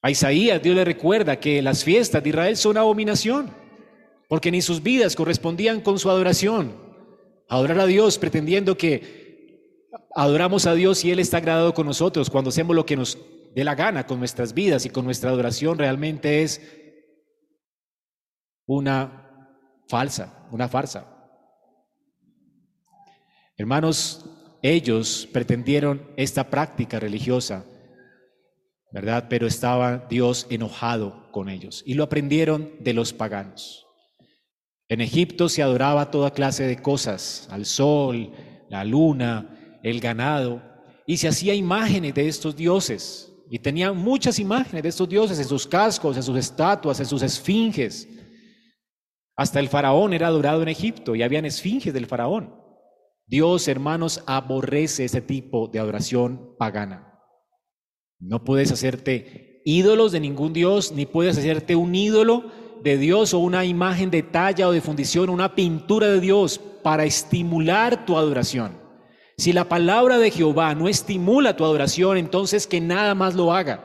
[0.00, 3.50] A Isaías Dios le recuerda que las fiestas de Israel son abominación,
[4.28, 6.72] porque ni sus vidas correspondían con su adoración.
[7.48, 12.50] Adorar a Dios pretendiendo que adoramos a Dios y Él está agradado con nosotros cuando
[12.50, 13.18] hacemos lo que nos
[13.56, 16.60] de la gana con nuestras vidas y con nuestra adoración realmente es
[18.66, 19.48] una
[19.88, 21.06] falsa, una farsa.
[23.56, 24.26] Hermanos,
[24.60, 27.64] ellos pretendieron esta práctica religiosa,
[28.92, 29.24] ¿verdad?
[29.30, 33.86] Pero estaba Dios enojado con ellos y lo aprendieron de los paganos.
[34.90, 38.32] En Egipto se adoraba toda clase de cosas, al sol,
[38.68, 40.60] la luna, el ganado,
[41.06, 43.32] y se hacía imágenes de estos dioses.
[43.48, 47.22] Y tenían muchas imágenes de estos dioses en sus cascos, en sus estatuas, en sus
[47.22, 48.08] esfinges.
[49.36, 52.54] Hasta el faraón era adorado en Egipto y habían esfinges del faraón.
[53.26, 57.20] Dios, hermanos, aborrece ese tipo de adoración pagana.
[58.18, 62.50] No puedes hacerte ídolos de ningún Dios, ni puedes hacerte un ídolo
[62.82, 67.04] de Dios o una imagen de talla o de fundición, una pintura de Dios para
[67.04, 68.85] estimular tu adoración.
[69.38, 73.84] Si la palabra de Jehová no estimula tu adoración, entonces que nada más lo haga.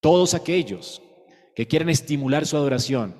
[0.00, 1.02] Todos aquellos
[1.56, 3.14] que quieren estimular su adoración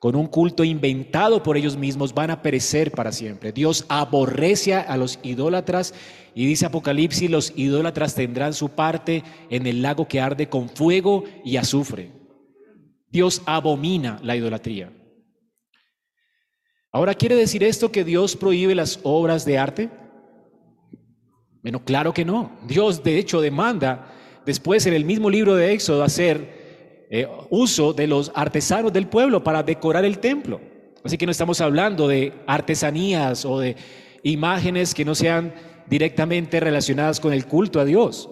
[0.00, 3.52] con un culto inventado por ellos mismos van a perecer para siempre.
[3.52, 5.94] Dios aborrece a los idólatras
[6.34, 11.24] y dice Apocalipsis, los idólatras tendrán su parte en el lago que arde con fuego
[11.44, 12.12] y azufre.
[13.10, 14.90] Dios abomina la idolatría.
[16.92, 19.90] Ahora, ¿quiere decir esto que Dios prohíbe las obras de arte?
[21.62, 22.58] Bueno, claro que no.
[22.66, 24.12] Dios, de hecho, demanda
[24.44, 29.44] después en el mismo libro de Éxodo hacer eh, uso de los artesanos del pueblo
[29.44, 30.60] para decorar el templo.
[31.04, 33.76] Así que no estamos hablando de artesanías o de
[34.22, 35.54] imágenes que no sean
[35.88, 38.28] directamente relacionadas con el culto a Dios.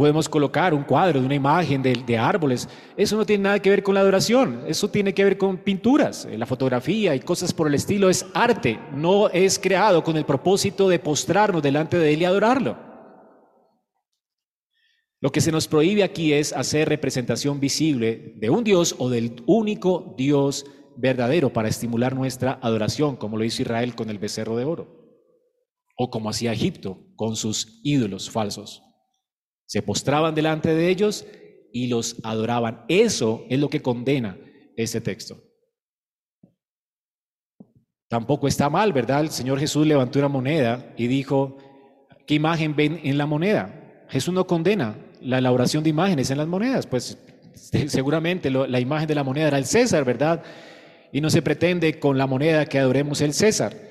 [0.00, 2.66] Podemos colocar un cuadro de una imagen de, árboles.
[2.96, 4.62] Eso no tiene nada que ver con la adoración.
[4.66, 8.08] Eso tiene que ver con pinturas, eh, la fotografía y cosas por el estilo.
[8.08, 8.80] Es arte.
[8.94, 12.78] No es creado con el propósito de postrarnos delante de Él y adorarlo.
[15.20, 19.42] Lo que se nos prohíbe aquí es hacer representación visible de un Dios o del
[19.44, 20.64] único Dios
[20.96, 25.12] verdadero para estimular nuestra adoración, como lo hizo Israel con el becerro de oro,
[25.94, 28.82] o como hacía Egipto con sus ídolos falsos.
[29.70, 31.24] Se postraban delante de ellos
[31.72, 32.84] y los adoraban.
[32.88, 34.36] Eso es lo que condena
[34.76, 35.40] este texto.
[38.08, 39.20] Tampoco está mal, ¿verdad?
[39.20, 41.56] El Señor Jesús levantó una moneda y dijo,
[42.26, 44.06] ¿qué imagen ven en la moneda?
[44.08, 47.16] Jesús no condena la elaboración de imágenes en las monedas, pues
[47.86, 50.42] seguramente la imagen de la moneda era el César, ¿verdad?
[51.12, 53.89] Y no se pretende con la moneda que adoremos el César.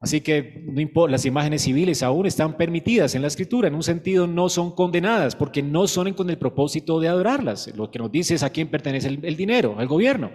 [0.00, 0.64] Así que
[1.08, 5.34] las imágenes civiles aún están permitidas en la escritura, en un sentido no son condenadas,
[5.34, 7.74] porque no son con el propósito de adorarlas.
[7.74, 10.30] Lo que nos dice es a quién pertenece el, el dinero, al gobierno.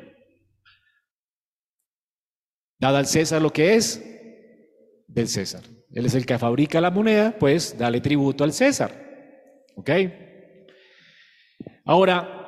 [2.77, 4.03] Dada al César lo que es
[5.07, 5.63] del César.
[5.91, 8.91] Él es el que fabrica la moneda, pues dale tributo al César.
[9.77, 9.89] ¿Ok?
[11.85, 12.43] Ahora,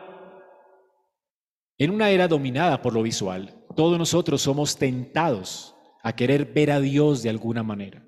[1.78, 5.74] en una era dominada por lo visual, todos nosotros somos tentados
[6.05, 8.05] a querer ver a Dios de alguna manera.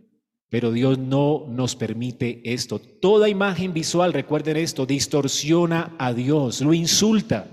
[0.51, 2.77] Pero Dios no nos permite esto.
[2.79, 7.47] Toda imagen visual, recuerden esto, distorsiona a Dios, lo insulta.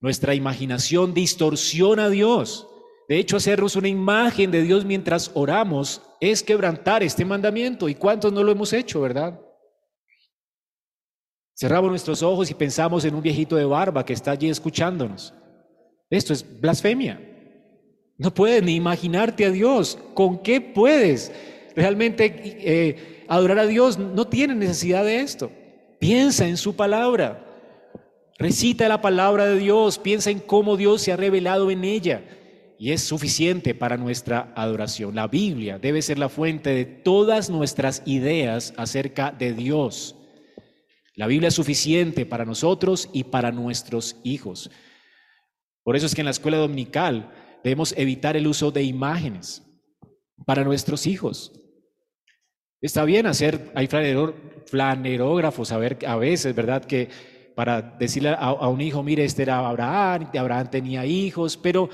[0.00, 2.68] Nuestra imaginación distorsiona a Dios.
[3.08, 7.88] De hecho, hacernos una imagen de Dios mientras oramos es quebrantar este mandamiento.
[7.88, 9.40] ¿Y cuántos no lo hemos hecho, verdad?
[11.56, 15.34] Cerramos nuestros ojos y pensamos en un viejito de barba que está allí escuchándonos.
[16.08, 17.33] Esto es blasfemia.
[18.16, 19.98] No puedes ni imaginarte a Dios.
[20.14, 21.32] ¿Con qué puedes
[21.74, 23.98] realmente eh, adorar a Dios?
[23.98, 25.50] No tienes necesidad de esto.
[25.98, 27.44] Piensa en su palabra.
[28.38, 29.98] Recita la palabra de Dios.
[29.98, 32.24] Piensa en cómo Dios se ha revelado en ella.
[32.78, 35.14] Y es suficiente para nuestra adoración.
[35.14, 40.16] La Biblia debe ser la fuente de todas nuestras ideas acerca de Dios.
[41.16, 44.70] La Biblia es suficiente para nosotros y para nuestros hijos.
[45.84, 47.30] Por eso es que en la escuela dominical
[47.64, 49.62] Debemos evitar el uso de imágenes
[50.44, 51.50] para nuestros hijos.
[52.82, 53.88] Está bien hacer, hay
[54.66, 56.84] flanerógrafos a, ver, a veces, ¿verdad?
[56.84, 57.08] Que
[57.54, 61.88] para decirle a, un hijo, mire, este era Abraham, Abraham tenía hijos, pero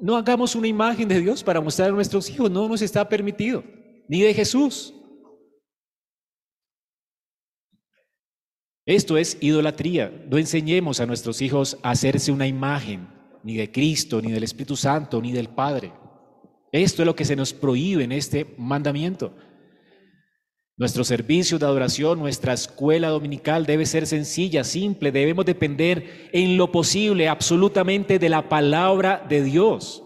[0.00, 3.64] no hagamos una imagen de Dios para mostrar a nuestros hijos, no nos está permitido,
[4.06, 4.94] ni de Jesús.
[8.86, 10.24] Esto es idolatría.
[10.30, 14.76] No enseñemos a nuestros hijos a hacerse una imagen ni de Cristo, ni del Espíritu
[14.76, 15.92] Santo, ni del Padre.
[16.72, 19.34] Esto es lo que se nos prohíbe en este mandamiento.
[20.76, 25.12] Nuestro servicio de adoración, nuestra escuela dominical debe ser sencilla, simple.
[25.12, 30.02] Debemos depender en lo posible absolutamente de la palabra de Dios.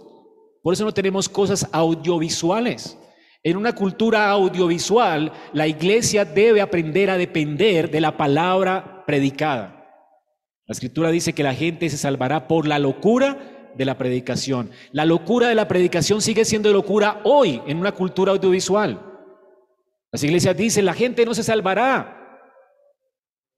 [0.63, 2.99] Por eso no tenemos cosas audiovisuales.
[3.45, 9.84] En una cultura audiovisual, la iglesia debe aprender a depender de la palabra predicada.
[10.67, 14.71] La escritura dice que la gente se salvará por la locura de la predicación.
[14.93, 19.01] La locura de la predicación sigue siendo locura hoy en una cultura audiovisual.
[20.11, 22.21] Las iglesias dicen, la gente no se salvará.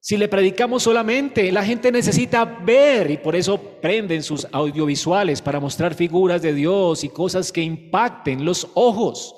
[0.01, 5.61] Si le predicamos solamente, la gente necesita ver y por eso prenden sus audiovisuales para
[5.61, 9.35] mostrar figuras de Dios y cosas que impacten los ojos.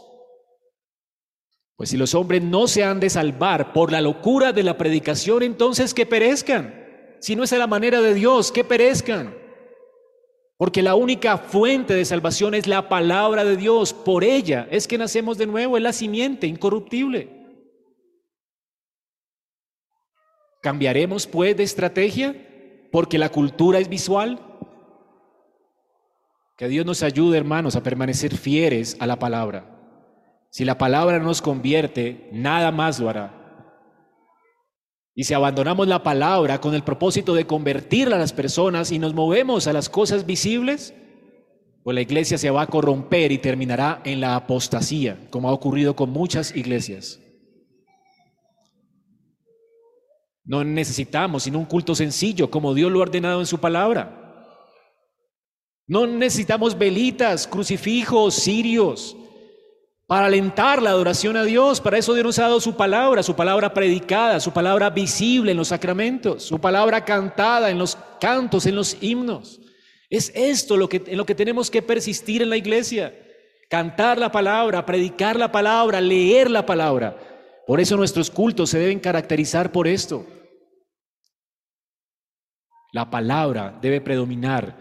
[1.77, 5.43] Pues si los hombres no se han de salvar por la locura de la predicación,
[5.43, 6.78] entonces que perezcan
[7.21, 9.35] si no es a la manera de Dios, que perezcan.
[10.57, 13.93] Porque la única fuente de salvación es la palabra de Dios.
[13.93, 17.39] Por ella es que nacemos de nuevo, es la simiente incorruptible.
[20.61, 22.35] ¿Cambiaremos pues de estrategia
[22.91, 24.41] porque la cultura es visual?
[26.57, 29.77] Que Dios nos ayude, hermanos, a permanecer fieles a la palabra.
[30.51, 33.38] Si la palabra nos convierte, nada más lo hará.
[35.19, 39.15] Y si abandonamos la palabra con el propósito de convertirla a las personas y nos
[39.15, 40.95] movemos a las cosas visibles,
[41.83, 45.97] pues la iglesia se va a corromper y terminará en la apostasía, como ha ocurrido
[45.97, 47.19] con muchas iglesias.
[50.45, 54.55] No necesitamos sino un culto sencillo, como Dios lo ha ordenado en su palabra.
[55.89, 59.17] No necesitamos velitas, crucifijos, cirios,
[60.09, 61.83] para alentar la adoración a Dios.
[61.83, 65.59] Para eso Dios nos ha dado su palabra, su palabra predicada, su palabra visible en
[65.59, 69.61] los sacramentos, su palabra cantada en los cantos, en los himnos.
[70.09, 73.15] Es esto lo que, en lo que tenemos que persistir en la iglesia.
[73.69, 77.15] Cantar la palabra, predicar la palabra, leer la palabra.
[77.67, 80.25] Por eso nuestros cultos se deben caracterizar por esto.
[82.95, 84.75] La palabra debe predominar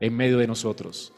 [0.00, 1.12] en medio de nosotros.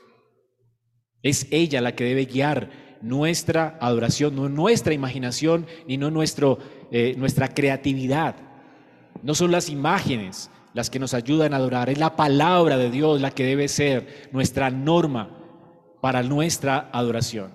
[1.23, 6.59] Es ella la que debe guiar nuestra adoración, no nuestra imaginación, ni no nuestro,
[6.91, 8.37] eh, nuestra creatividad.
[9.23, 13.21] No son las imágenes las que nos ayudan a adorar, es la palabra de Dios
[13.21, 15.39] la que debe ser nuestra norma
[16.01, 17.53] para nuestra adoración.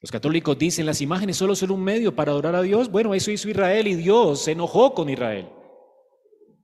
[0.00, 2.90] Los católicos dicen las imágenes solo son un medio para adorar a Dios.
[2.90, 5.48] Bueno, eso hizo Israel y Dios se enojó con Israel.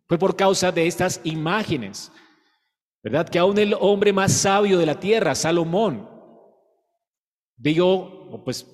[0.06, 2.12] Fue por causa de estas imágenes.
[3.02, 3.28] ¿Verdad?
[3.28, 6.08] Que aún el hombre más sabio de la tierra, Salomón,
[7.72, 8.66] vio, pues,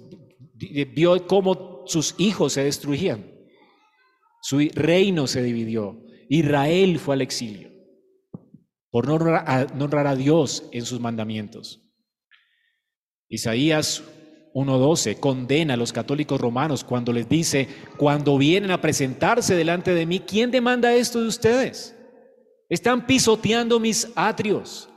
[0.95, 3.25] vio cómo sus hijos se destruían.
[4.43, 6.03] Su reino se dividió.
[6.29, 7.71] Israel fue al exilio
[8.91, 11.81] por no honrar a, Dios en sus mandamientos.
[13.29, 14.03] Isaías
[14.55, 20.07] 1.12 condena a los católicos romanos cuando les dice, cuando vienen a presentarse delante de
[20.07, 21.97] mí, ¿quién demanda esto de ustedes?
[22.69, 24.90] Están pisoteando mis atrios.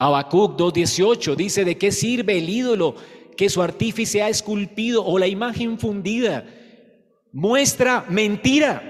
[0.00, 2.94] Habacuc 2.18 dice, ¿de qué sirve el ídolo
[3.36, 6.46] que su artífice ha esculpido o la imagen fundida?
[7.32, 8.82] Muestra mentira.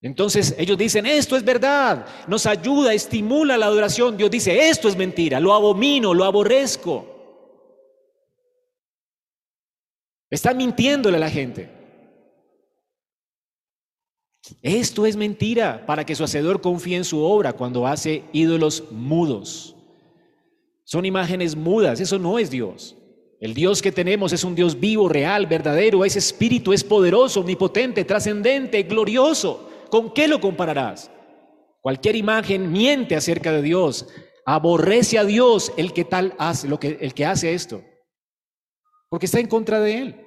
[0.00, 4.16] Entonces ellos dicen, esto es verdad, nos ayuda, estimula la adoración.
[4.16, 7.06] Dios dice, esto es mentira, lo abomino, lo aborrezco.
[10.30, 11.79] Están mintiéndole a la gente.
[14.62, 19.76] Esto es mentira para que su hacedor confíe en su obra cuando hace ídolos mudos.
[20.84, 22.96] Son imágenes mudas, eso no es Dios.
[23.40, 28.04] El Dios que tenemos es un Dios vivo, real, verdadero, es espíritu, es poderoso, omnipotente,
[28.04, 29.70] trascendente, glorioso.
[29.90, 31.10] ¿Con qué lo compararás?
[31.80, 34.08] Cualquier imagen miente acerca de Dios.
[34.44, 37.82] Aborrece a Dios el que tal hace, lo que, el que hace esto.
[39.08, 40.26] Porque está en contra de él.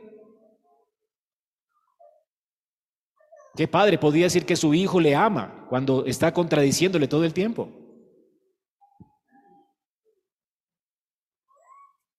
[3.56, 7.70] ¿Qué padre podría decir que su hijo le ama cuando está contradiciéndole todo el tiempo?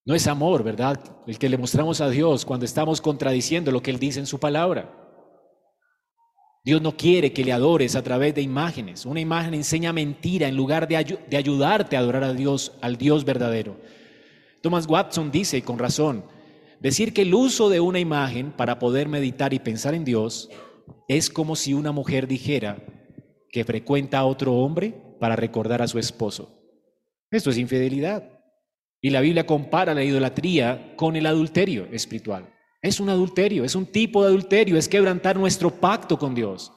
[0.05, 0.99] No es amor, ¿verdad?
[1.27, 4.39] El que le mostramos a Dios cuando estamos contradiciendo lo que Él dice en su
[4.39, 5.01] palabra.
[6.63, 9.05] Dios no quiere que le adores a través de imágenes.
[9.05, 13.25] Una imagen enseña mentira en lugar de, de ayudarte a adorar a Dios, al Dios
[13.25, 13.77] verdadero.
[14.61, 16.23] Thomas Watson dice, con razón,
[16.79, 20.49] decir que el uso de una imagen para poder meditar y pensar en Dios
[21.07, 22.83] es como si una mujer dijera
[23.49, 26.61] que frecuenta a otro hombre para recordar a su esposo.
[27.31, 28.29] Esto es infidelidad.
[29.01, 32.53] Y la Biblia compara la idolatría con el adulterio espiritual.
[32.81, 36.71] Es un adulterio, es un tipo de adulterio, es quebrantar nuestro pacto con Dios.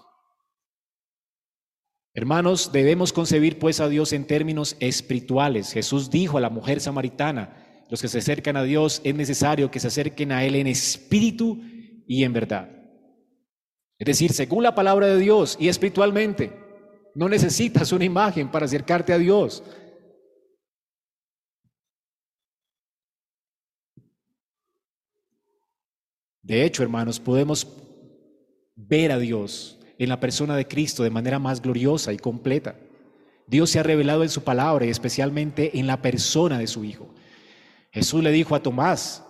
[2.14, 5.72] Hermanos, debemos concebir pues a Dios en términos espirituales.
[5.72, 9.80] Jesús dijo a la mujer samaritana, los que se acercan a Dios es necesario que
[9.80, 11.60] se acerquen a Él en espíritu
[12.06, 12.77] y en verdad.
[13.98, 16.52] Es decir, según la palabra de Dios y espiritualmente,
[17.14, 19.62] no necesitas una imagen para acercarte a Dios.
[26.42, 27.66] De hecho, hermanos, podemos
[28.76, 32.76] ver a Dios en la persona de Cristo de manera más gloriosa y completa.
[33.48, 37.12] Dios se ha revelado en su palabra y especialmente en la persona de su Hijo.
[37.90, 39.24] Jesús le dijo a Tomás,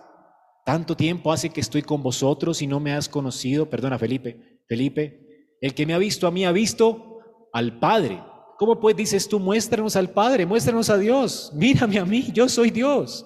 [0.63, 5.57] tanto tiempo hace que estoy con vosotros y no me has conocido, perdona Felipe, Felipe,
[5.59, 7.19] el que me ha visto a mí ha visto
[7.51, 8.23] al Padre.
[8.57, 11.51] ¿Cómo pues dices tú, muéstranos al Padre, muéstranos a Dios?
[11.55, 13.25] Mírame a mí, yo soy Dios.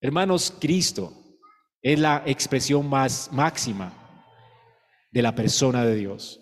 [0.00, 1.12] Hermanos, Cristo
[1.82, 3.92] es la expresión más máxima
[5.10, 6.40] de la persona de Dios.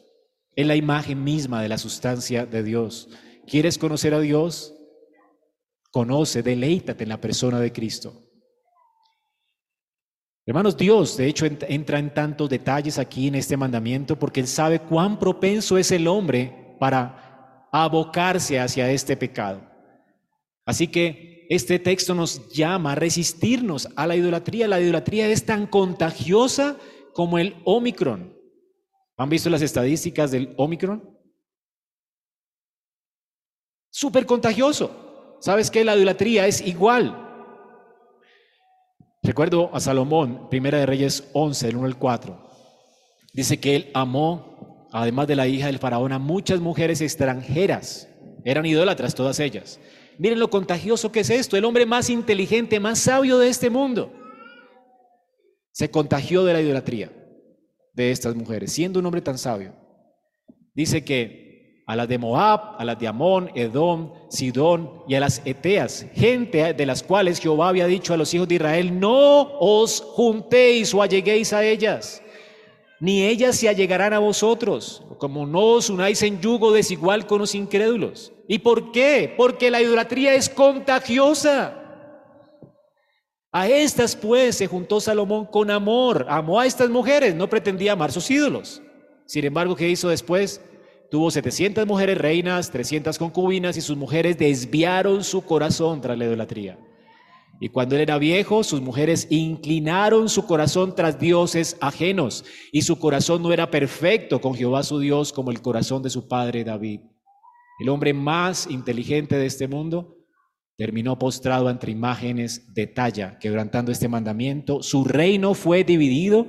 [0.55, 3.09] Es la imagen misma de la sustancia de Dios.
[3.47, 4.75] ¿Quieres conocer a Dios?
[5.91, 8.22] Conoce, deleítate en la persona de Cristo.
[10.45, 14.80] Hermanos, Dios de hecho entra en tantos detalles aquí en este mandamiento porque Él sabe
[14.80, 19.62] cuán propenso es el hombre para abocarse hacia este pecado.
[20.66, 24.66] Así que este texto nos llama a resistirnos a la idolatría.
[24.66, 26.76] La idolatría es tan contagiosa
[27.14, 28.36] como el Omicron.
[29.16, 31.09] ¿Han visto las estadísticas del Omicron?
[33.90, 35.36] Súper contagioso.
[35.40, 35.84] ¿Sabes qué?
[35.84, 37.22] La idolatría es igual.
[39.23, 42.51] Recuerdo a Salomón, Primera de Reyes 11, el 1 al 4.
[43.33, 48.09] Dice que él amó, además de la hija del faraón, a muchas mujeres extranjeras.
[48.45, 49.79] Eran idólatras todas ellas.
[50.18, 51.57] Miren lo contagioso que es esto.
[51.57, 54.12] El hombre más inteligente, más sabio de este mundo,
[55.70, 57.12] se contagió de la idolatría
[57.95, 59.73] de estas mujeres, siendo un hombre tan sabio.
[60.75, 61.41] Dice que
[61.93, 66.72] a las de Moab, a las de Amón, Edom, Sidón y a las Eteas, gente
[66.72, 71.03] de las cuales Jehová había dicho a los hijos de Israel, no os juntéis o
[71.03, 72.22] alleguéis a ellas,
[72.99, 77.55] ni ellas se allegarán a vosotros, como no os unáis en yugo desigual con los
[77.55, 78.32] incrédulos.
[78.49, 79.34] ¿Y por qué?
[79.36, 81.78] Porque la idolatría es contagiosa.
[83.53, 88.12] A estas pues se juntó Salomón con amor, amó a estas mujeres, no pretendía amar
[88.12, 88.80] sus ídolos.
[89.26, 90.62] Sin embargo, ¿qué hizo después?
[91.13, 96.79] Tuvo 700 mujeres reinas, 300 concubinas y sus mujeres desviaron su corazón tras la idolatría.
[97.61, 102.99] Y cuando él era viejo, sus mujeres inclinaron su corazón tras dioses ajenos y su
[102.99, 107.01] corazón no era perfecto con Jehová su Dios como el corazón de su padre David.
[107.79, 110.17] El hombre más inteligente de este mundo
[110.79, 114.83] terminó postrado ante imágenes de talla, quebrantando este mandamiento.
[114.83, 116.47] Su reino fue dividido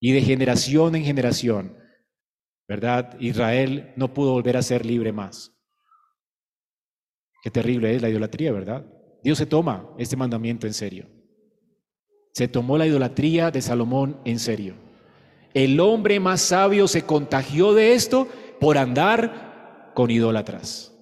[0.00, 1.83] y de generación en generación
[2.68, 3.16] ¿verdad?
[3.20, 5.52] Israel no pudo volver a ser libre más.
[7.42, 8.86] Qué terrible es la idolatría, ¿verdad?
[9.22, 11.06] Dios se toma este mandamiento en serio.
[12.32, 14.74] Se tomó la idolatría de Salomón en serio.
[15.52, 18.28] El hombre más sabio se contagió de esto
[18.60, 20.92] por andar con idólatras.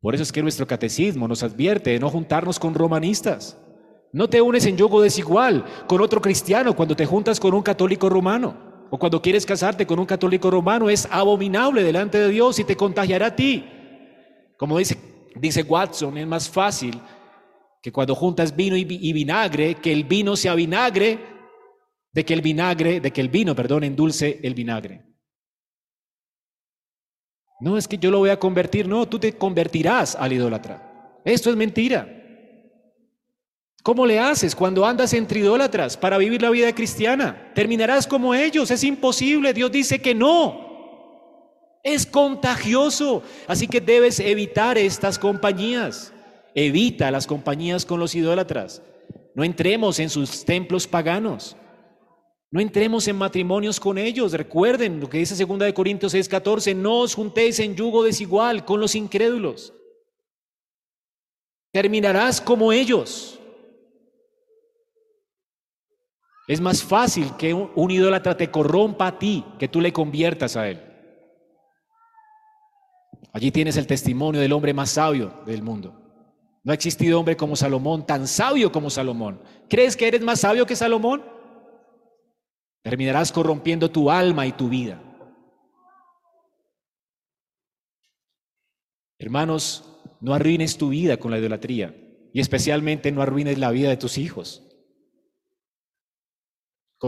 [0.00, 3.56] Por eso es que nuestro catecismo nos advierte de no juntarnos con romanistas.
[4.12, 8.08] No te unes en yugo desigual con otro cristiano cuando te juntas con un católico
[8.08, 8.73] romano.
[8.94, 12.76] O cuando quieres casarte con un católico romano es abominable delante de Dios y te
[12.76, 13.64] contagiará a ti.
[14.56, 14.96] Como dice,
[15.34, 17.00] dice Watson, es más fácil
[17.82, 21.18] que cuando juntas vino y, vinagre, que el vino sea vinagre,
[22.12, 25.04] de que el vinagre, de que el vino, perdón, endulce el vinagre.
[27.58, 31.20] No es que yo lo voy a convertir, no, tú te convertirás al idólatra.
[31.24, 32.23] Esto es mentira.
[33.84, 37.52] ¿Cómo le haces cuando andas entre idólatras para vivir la vida cristiana?
[37.54, 41.78] Terminarás como ellos, es imposible, Dios dice que no.
[41.82, 46.14] Es contagioso, así que debes evitar estas compañías.
[46.54, 48.80] Evita las compañías con los idólatras.
[49.34, 51.54] No entremos en sus templos paganos.
[52.50, 54.32] No entremos en matrimonios con ellos.
[54.32, 58.94] Recuerden lo que dice 2 Corintios 6:14, no os juntéis en yugo desigual con los
[58.94, 59.74] incrédulos.
[61.70, 63.40] Terminarás como ellos.
[66.46, 70.68] Es más fácil que un idólatra te corrompa a ti que tú le conviertas a
[70.68, 70.80] él.
[73.32, 76.00] Allí tienes el testimonio del hombre más sabio del mundo.
[76.62, 79.40] No ha existido hombre como Salomón, tan sabio como Salomón.
[79.68, 81.24] ¿Crees que eres más sabio que Salomón?
[82.82, 85.02] Terminarás corrompiendo tu alma y tu vida.
[89.18, 89.84] Hermanos,
[90.20, 91.94] no arruines tu vida con la idolatría
[92.34, 94.63] y especialmente no arruines la vida de tus hijos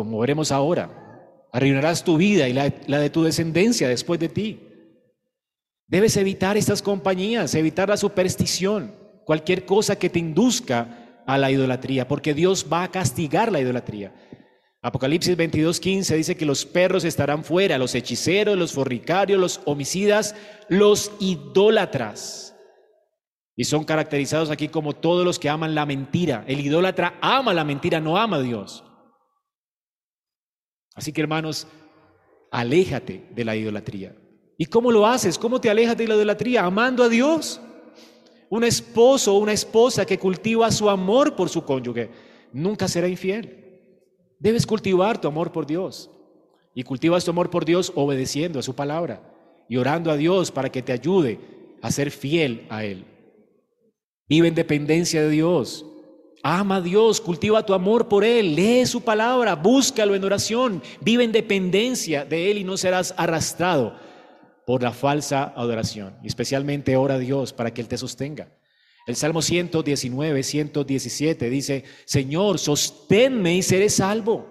[0.05, 0.90] como veremos ahora.
[1.53, 4.61] Arruinarás tu vida y la, de tu descendencia después de ti.
[5.86, 8.94] Debes evitar estas compañías, evitar la superstición,
[9.24, 14.12] cualquier cosa que te induzca a la idolatría, porque Dios va a castigar la idolatría.
[14.82, 20.34] Apocalipsis 22:15 dice que los perros estarán fuera, los hechiceros, los forricarios, los homicidas,
[20.68, 22.55] los idólatras.
[23.57, 26.44] Y son caracterizados aquí como todos los que aman la mentira.
[26.47, 28.86] El idólatra ama la mentira, no ama a Dios.
[30.97, 31.68] Así que hermanos,
[32.51, 34.16] aléjate de la idolatría.
[34.59, 35.38] ¿Y cómo lo haces?
[35.38, 36.64] ¿Cómo te alejas de la idolatría?
[36.64, 37.61] Amando a Dios.
[38.49, 42.11] Un esposo o una esposa que cultiva su amor por su cónyuge
[42.53, 43.80] nunca será infiel.
[44.38, 46.11] Debes cultivar tu amor por Dios.
[46.74, 49.22] Y cultivas tu amor por Dios obedeciendo a su palabra
[49.68, 51.38] y orando a Dios para que te ayude
[51.82, 53.05] a ser fiel a Él.
[54.28, 55.84] Vive en dependencia de Dios.
[56.49, 61.24] Ama a Dios, cultiva tu amor por Él, lee su palabra, búscalo en oración, vive
[61.24, 63.99] en dependencia de Él y no serás arrastrado
[64.64, 66.16] por la falsa adoración.
[66.22, 68.57] Y especialmente ora a Dios para que Él te sostenga.
[69.09, 74.47] El Salmo 119, 117 dice, Señor, sosténme y seré salvo.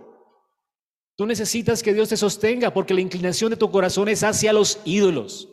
[1.15, 4.81] Tú necesitas que Dios te sostenga porque la inclinación de tu corazón es hacia los
[4.83, 5.47] ídolos.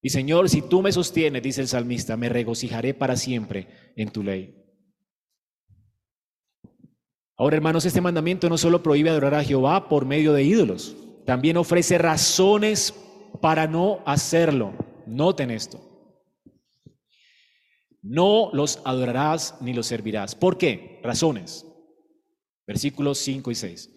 [0.00, 4.22] Y Señor, si tú me sostienes, dice el salmista, me regocijaré para siempre en tu
[4.22, 4.59] ley.
[7.40, 11.56] Ahora, hermanos, este mandamiento no solo prohíbe adorar a Jehová por medio de ídolos, también
[11.56, 12.92] ofrece razones
[13.40, 14.74] para no hacerlo.
[15.06, 15.80] Noten esto.
[18.02, 20.34] No los adorarás ni los servirás.
[20.34, 21.00] ¿Por qué?
[21.02, 21.64] Razones.
[22.66, 23.90] Versículos 5 y 6.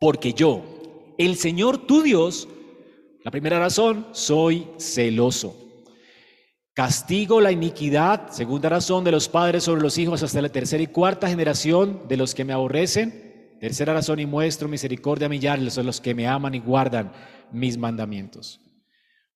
[0.00, 0.62] Porque yo,
[1.18, 2.48] el Señor tu Dios,
[3.22, 5.65] la primera razón, soy celoso.
[6.76, 10.88] Castigo la iniquidad, segunda razón, de los padres sobre los hijos hasta la tercera y
[10.88, 13.56] cuarta generación de los que me aborrecen.
[13.58, 17.12] Tercera razón, y muestro misericordia a millares, son los que me aman y guardan
[17.50, 18.60] mis mandamientos.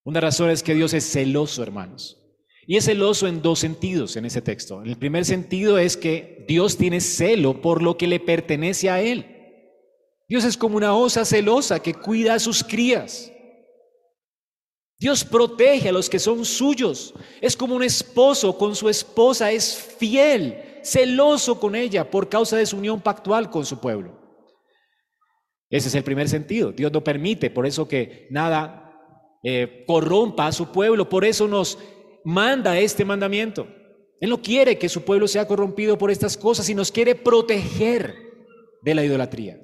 [0.03, 2.21] Una razón es que Dios es celoso, hermanos.
[2.67, 4.83] Y es celoso en dos sentidos en ese texto.
[4.83, 9.25] El primer sentido es que Dios tiene celo por lo que le pertenece a Él.
[10.29, 13.31] Dios es como una osa celosa que cuida a sus crías.
[15.01, 17.15] Dios protege a los que son suyos.
[17.41, 22.67] Es como un esposo con su esposa, es fiel, celoso con ella por causa de
[22.67, 24.15] su unión pactual con su pueblo.
[25.71, 26.71] Ese es el primer sentido.
[26.71, 28.93] Dios no permite, por eso que nada
[29.43, 31.79] eh, corrompa a su pueblo, por eso nos
[32.23, 33.67] manda este mandamiento.
[34.19, 38.13] Él no quiere que su pueblo sea corrompido por estas cosas y nos quiere proteger
[38.83, 39.59] de la idolatría.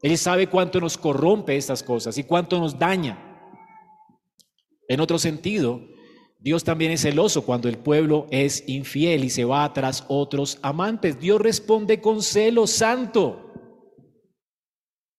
[0.00, 3.25] Él sabe cuánto nos corrompe estas cosas y cuánto nos daña.
[4.88, 5.80] En otro sentido,
[6.38, 11.18] Dios también es celoso cuando el pueblo es infiel y se va tras otros amantes.
[11.18, 13.42] Dios responde con celo santo.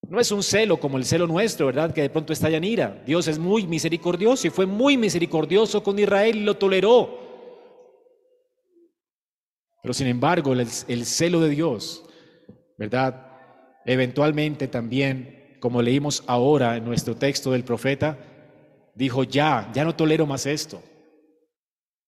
[0.09, 1.93] No es un celo como el celo nuestro, ¿verdad?
[1.93, 3.03] Que de pronto estalla en ira.
[3.05, 7.19] Dios es muy misericordioso y fue muy misericordioso con Israel y lo toleró.
[9.81, 12.05] Pero sin embargo, el, el celo de Dios,
[12.77, 13.27] ¿verdad?
[13.85, 18.17] Eventualmente también, como leímos ahora en nuestro texto del profeta,
[18.97, 20.81] dijo, ya, ya no tolero más esto.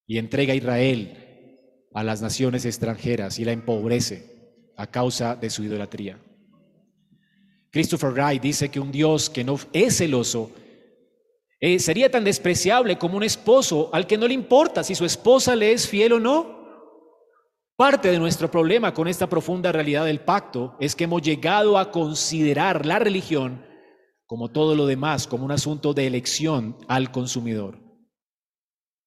[0.08, 5.64] Y entrega a Israel a las naciones extranjeras y la empobrece a causa de su
[5.64, 6.20] idolatría.
[7.72, 10.52] Christopher Wright dice que un Dios que no es celoso
[11.60, 15.56] eh, sería tan despreciable como un esposo al que no le importa si su esposa
[15.56, 16.58] le es fiel o no.
[17.76, 21.92] Parte de nuestro problema con esta profunda realidad del pacto es que hemos llegado a
[21.92, 23.66] considerar la religión,
[24.30, 27.80] como todo lo demás, como un asunto de elección al consumidor.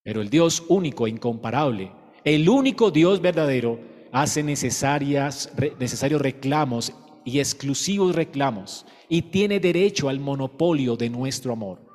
[0.03, 1.93] Pero el Dios único e incomparable,
[2.25, 3.79] el único Dios verdadero,
[4.11, 6.93] hace necesarias, necesarios reclamos
[7.25, 11.87] y exclusivos reclamos y tiene derecho al monopolio de nuestro amor.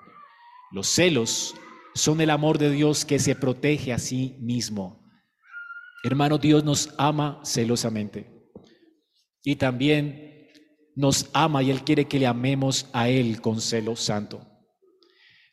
[0.71, 1.53] Los celos
[1.95, 5.05] son el amor de Dios que se protege a sí mismo.
[6.05, 8.49] Hermano, Dios nos ama celosamente
[9.43, 10.26] y también
[10.97, 14.41] nos ama y Él quiere que le amemos a Él con celo santo.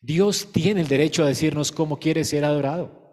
[0.00, 3.04] Dios tiene el derecho a decirnos cómo quiere ser adorado.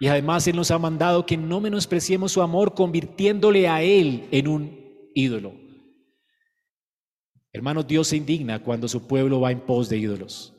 [0.00, 4.48] Y además Él nos ha mandado que no menospreciemos su amor convirtiéndole a Él en
[4.48, 4.80] un
[5.14, 5.54] ídolo.
[7.52, 10.54] Hermanos, Dios se indigna cuando su pueblo va en pos de ídolos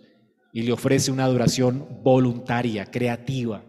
[0.54, 3.66] y le ofrece una adoración voluntaria, creativa,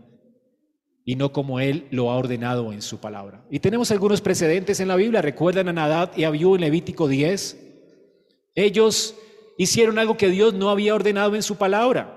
[1.04, 3.42] y no como Él lo ha ordenado en su palabra.
[3.50, 5.22] Y tenemos algunos precedentes en la Biblia.
[5.22, 7.58] Recuerdan a Nadab y Abiú en Levítico 10.
[8.54, 9.14] Ellos
[9.56, 12.16] hicieron algo que Dios no había ordenado en su palabra.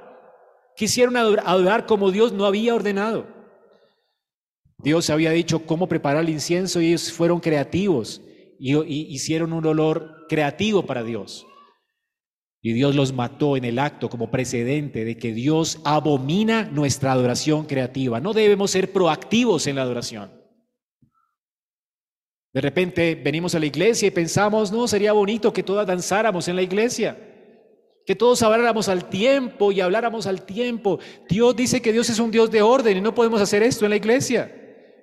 [0.75, 3.27] Quisieron adorar como Dios no había ordenado.
[4.77, 8.21] Dios había dicho cómo preparar el incienso y ellos fueron creativos
[8.59, 8.75] y,
[9.13, 11.45] hicieron un olor creativo para Dios.
[12.65, 17.65] Y Dios los mató en el acto como precedente de que Dios abomina nuestra adoración
[17.65, 18.21] creativa.
[18.21, 20.31] No debemos ser proactivos en la adoración.
[22.53, 26.55] De repente venimos a la iglesia y pensamos, no, sería bonito que todas danzáramos en
[26.55, 27.17] la iglesia,
[28.05, 30.99] que todos habláramos al tiempo y habláramos al tiempo.
[31.27, 33.89] Dios dice que Dios es un Dios de orden y no podemos hacer esto en
[33.89, 34.55] la iglesia.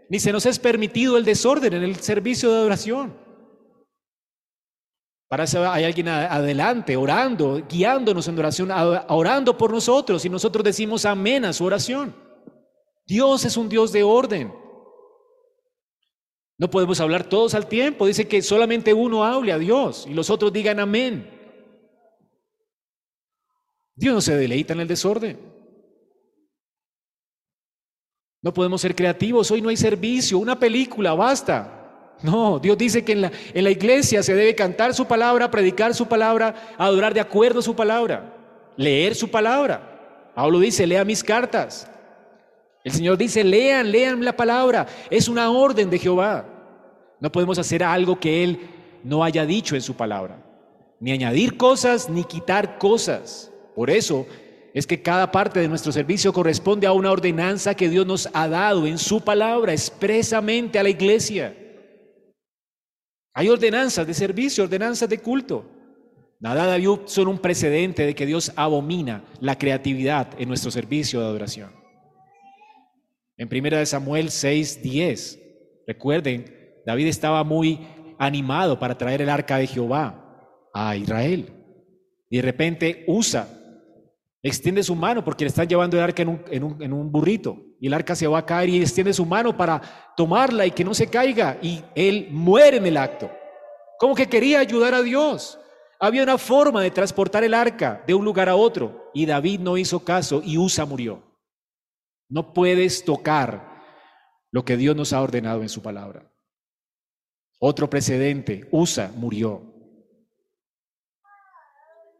[0.08, 3.29] Ni se nos es permitido el desorden en el servicio de adoración.
[5.30, 11.04] Para eso hay alguien adelante, orando, guiándonos en oración, orando por nosotros y nosotros decimos
[11.04, 12.12] amén a su oración.
[13.06, 14.52] Dios es un Dios de orden.
[16.58, 18.08] No podemos hablar todos al tiempo.
[18.08, 21.30] Dice que solamente uno hable a Dios y los otros digan amén.
[23.94, 25.38] Dios no se deleita en el desorden.
[28.42, 29.48] No podemos ser creativos.
[29.52, 31.79] Hoy no hay servicio, una película, basta.
[32.22, 35.94] No, Dios dice que en la, en la, iglesia se debe cantar su palabra, predicar
[35.94, 38.34] su palabra, adorar de acuerdo a su palabra,
[38.76, 40.30] leer su palabra.
[40.34, 41.88] Pablo dice, lea mis cartas.
[42.84, 44.86] El Señor dice, lean, lean la palabra.
[45.10, 46.46] Es una orden de Jehová.
[47.20, 48.60] No podemos hacer algo que Él
[49.04, 50.42] no haya dicho en su palabra.
[50.98, 53.50] Ni añadir cosas, ni quitar cosas.
[53.74, 54.26] Por eso
[54.72, 58.48] es que cada parte de nuestro servicio corresponde a una ordenanza que Dios nos ha
[58.48, 61.54] dado en su palabra expresamente a la iglesia.
[63.32, 65.64] Hay ordenanzas de servicio, ordenanzas de culto.
[66.40, 71.26] Nada de son un precedente de que Dios abomina la creatividad en nuestro servicio de
[71.26, 71.70] adoración.
[73.36, 75.38] En 1 Samuel 6:10,
[75.86, 76.44] recuerden,
[76.86, 77.80] David estaba muy
[78.18, 81.52] animado para traer el arca de Jehová a Israel.
[82.28, 83.48] Y de repente usa,
[84.42, 87.10] extiende su mano porque le están llevando el arca en un, en, un, en un,
[87.10, 87.56] burrito.
[87.80, 89.80] Y el arca se va a caer y extiende su mano para
[90.16, 91.58] tomarla y que no se caiga.
[91.62, 93.30] Y él muere en el acto.
[93.98, 95.58] Como que quería ayudar a Dios.
[95.98, 99.76] Había una forma de transportar el arca de un lugar a otro y David no
[99.76, 101.22] hizo caso y Usa murió.
[102.28, 103.82] No puedes tocar
[104.52, 106.30] lo que Dios nos ha ordenado en su palabra.
[107.58, 109.62] Otro precedente, Usa murió.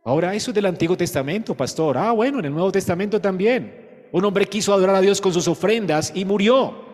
[0.05, 1.97] Ahora, eso es del Antiguo Testamento, pastor.
[1.97, 3.80] Ah, bueno, en el Nuevo Testamento también.
[4.13, 6.91] Un hombre quiso adorar a Dios con sus ofrendas y murió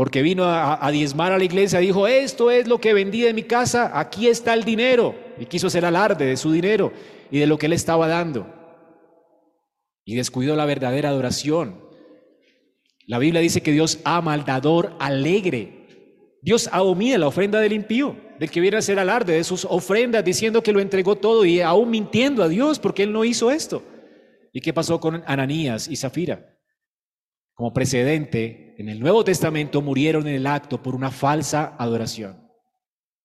[0.00, 3.42] porque vino a, diezmar a la iglesia, dijo, esto es lo que vendí de mi
[3.42, 5.14] casa, aquí está el dinero.
[5.38, 6.90] Y quiso hacer alarde de su dinero
[7.30, 8.46] y de lo que él estaba dando.
[10.06, 11.84] Y descuidó la verdadera adoración.
[13.06, 15.86] La Biblia dice que Dios ama al dador alegre.
[16.40, 20.24] Dios abomina la ofrenda del impío, del que viene a hacer alarde de sus ofrendas,
[20.24, 23.82] diciendo que lo entregó todo y aún mintiendo a Dios porque él no hizo esto.
[24.52, 26.56] ¿Y qué pasó con Ananías y Zafira?
[27.54, 32.48] Como precedente, en el Nuevo Testamento murieron en el acto por una falsa adoración.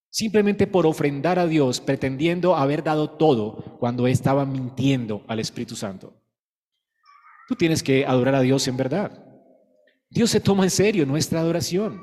[0.10, 6.22] Simplemente por ofrendar a Dios pretendiendo haber dado todo cuando estaban mintiendo al Espíritu Santo.
[7.48, 9.24] Tú tienes que adorar a Dios en verdad.
[10.10, 12.02] Dios se toma en serio nuestra adoración.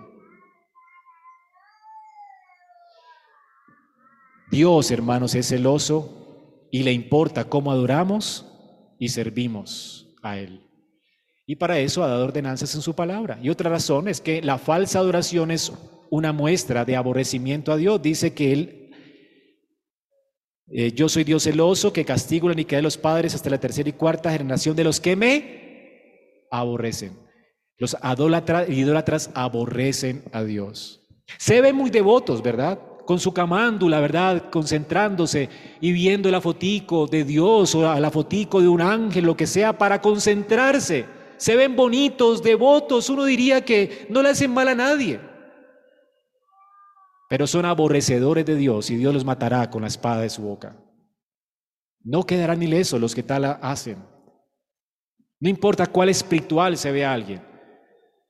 [4.51, 8.52] Dios, hermanos, es celoso y le importa cómo adoramos
[9.03, 10.61] y servimos a Él.
[11.45, 13.37] Y para eso ha dado ordenanzas en su palabra.
[13.43, 15.73] Y otra razón es que la falsa adoración es
[16.09, 18.01] una muestra de aborrecimiento a Dios.
[18.01, 18.91] Dice que Él,
[20.69, 23.89] eh, yo soy Dios celoso, que castigo la iniquidad de los padres hasta la tercera
[23.89, 27.19] y cuarta generación de los que me aborrecen.
[27.79, 27.97] Los
[28.69, 31.01] idólatras aborrecen a Dios.
[31.39, 32.79] Se ven muy devotos, ¿verdad?
[33.05, 34.51] Con su camándula, ¿verdad?
[34.51, 35.49] Concentrándose
[35.81, 39.77] y viendo la fotico de Dios o la fotico de un ángel, lo que sea,
[39.77, 41.07] para concentrarse
[41.43, 45.19] se ven bonitos, devotos, uno diría que no le hacen mal a nadie.
[47.29, 50.77] Pero son aborrecedores de Dios y Dios los matará con la espada de su boca.
[52.05, 53.97] No quedarán ilesos los que tal hacen.
[55.41, 57.43] No importa cuál espiritual se vea alguien,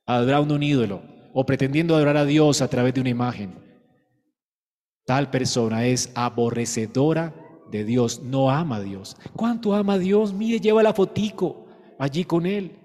[0.07, 1.03] adorando un ídolo
[1.35, 3.53] o pretendiendo adorar a Dios a través de una imagen.
[5.05, 7.33] Tal persona es aborrecedora
[7.69, 9.17] de Dios, no ama a Dios.
[9.35, 10.33] ¿Cuánto ama a Dios?
[10.33, 11.65] Mire, lleva la fotico
[11.99, 12.79] allí con él.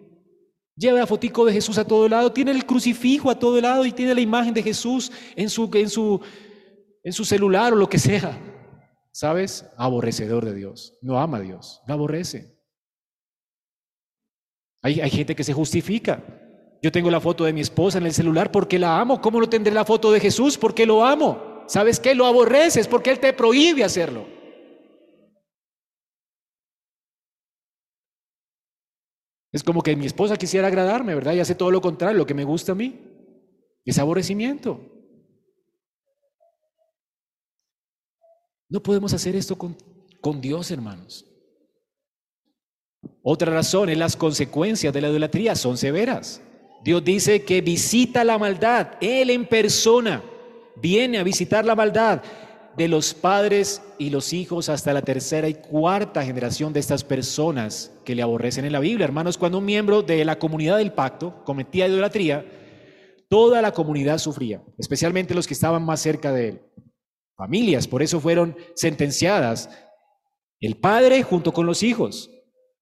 [0.75, 3.93] Lleva la fotico de Jesús a todo lado, tiene el crucifijo a todo lado y
[3.93, 6.21] tiene la imagen de Jesús en su, en su,
[7.03, 8.39] en su celular o lo que sea.
[9.13, 9.69] ¿Sabes?
[9.77, 10.97] Aborrecedor de Dios.
[11.03, 12.57] No ama a Dios, lo aborrece.
[14.83, 16.23] Hay, hay gente que se justifica.
[16.81, 19.21] Yo tengo la foto de mi esposa en el celular porque la amo.
[19.21, 20.57] ¿Cómo no tendré la foto de Jesús?
[20.57, 21.48] Porque lo amo.
[21.69, 22.15] ¿Sabes qué?
[22.15, 24.27] Lo aborreces porque Él te prohíbe hacerlo.
[29.53, 31.35] Es como que mi esposa quisiera agradarme, ¿verdad?
[31.35, 32.99] Y hace todo lo contrario, lo que me gusta a mí.
[33.85, 34.81] Es aborrecimiento.
[38.71, 39.77] No podemos hacer esto con,
[40.21, 41.27] con Dios, hermanos.
[43.23, 46.41] Otra razón es las consecuencias de la idolatría son severas.
[46.83, 50.23] Dios dice que visita la maldad, Él en persona
[50.81, 52.23] viene a visitar la maldad
[52.77, 57.93] de los padres y los hijos hasta la tercera y cuarta generación de estas personas
[58.05, 59.05] que le aborrecen en la Biblia.
[59.05, 62.47] Hermanos, cuando un miembro de la comunidad del pacto cometía idolatría,
[63.29, 66.63] toda la comunidad sufría, especialmente los que estaban más cerca de él.
[67.37, 69.71] Familias, por eso fueron sentenciadas
[70.61, 72.31] el padre junto con los hijos.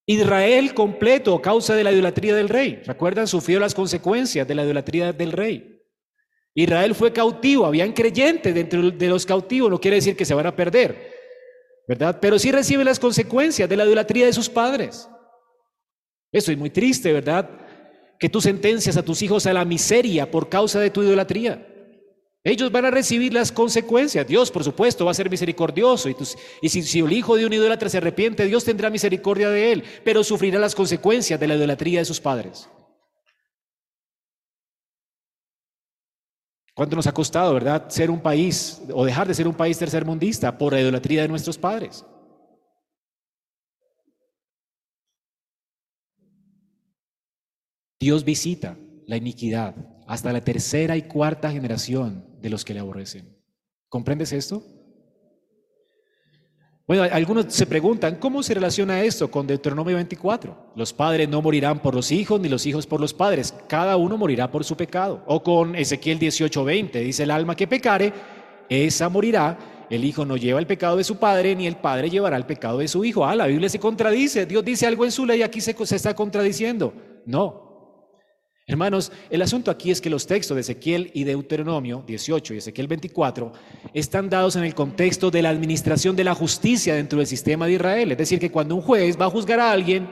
[0.07, 2.83] Israel completo a causa de la idolatría del rey.
[2.85, 3.27] ¿Recuerdan?
[3.27, 5.76] Sufrió las consecuencias de la idolatría del rey.
[6.59, 10.47] Israel fue cautivo, habían creyentes dentro de los cautivos, no quiere decir que se van
[10.47, 11.13] a perder,
[11.87, 12.19] ¿verdad?
[12.19, 15.07] Pero sí reciben las consecuencias de la idolatría de sus padres.
[16.33, 17.47] Eso es muy triste, ¿verdad?
[18.19, 21.75] Que tú sentencias a tus hijos a la miseria por causa de tu idolatría.
[22.43, 24.27] Ellos van a recibir las consecuencias.
[24.27, 26.09] Dios, por supuesto, va a ser misericordioso.
[26.09, 29.85] Y, si, si, el hijo de un idólatra se arrepiente, Dios tendrá misericordia de él,
[30.05, 32.67] pero sufrirá las consecuencias de la idolatría de sus padres.
[36.77, 40.59] ¿Cuánto nos ha costado, verdad, ser un país o dejar de ser un país tercermundista
[40.59, 42.05] por la idolatría de nuestros padres?
[47.99, 49.75] Dios visita la iniquidad
[50.07, 53.43] hasta la tercera y cuarta generación de los que le aborrecen.
[53.89, 54.76] ¿Comprendes esto?
[56.87, 60.57] Bueno, algunos se preguntan, ¿cómo se relaciona esto con Deuteronomio 24?
[60.77, 63.53] Los padres no morirán por los hijos, ni los hijos por los padres.
[63.67, 65.21] Cada uno morirá por su pecado.
[65.27, 68.13] O con Ezequiel 18:20, dice el alma que pecare,
[68.69, 69.59] esa morirá.
[69.91, 72.79] El hijo no lleva el pecado de su padre, ni el padre llevará el pecado
[72.79, 73.27] de su hijo.
[73.27, 74.47] Ah, la Biblia se contradice.
[74.47, 76.95] Dios dice algo en su ley, aquí se, se está contradiciendo.
[77.25, 77.66] No,
[78.69, 82.89] Hermanos, el asunto aquí es que los textos de Ezequiel y Deuteronomio 18 y Ezequiel
[82.89, 83.53] 24
[83.95, 87.75] están dados en el contexto de la administración de la justicia dentro del sistema de
[87.75, 88.11] Israel.
[88.11, 90.09] Es decir, que cuando un juez va a juzgar a alguien,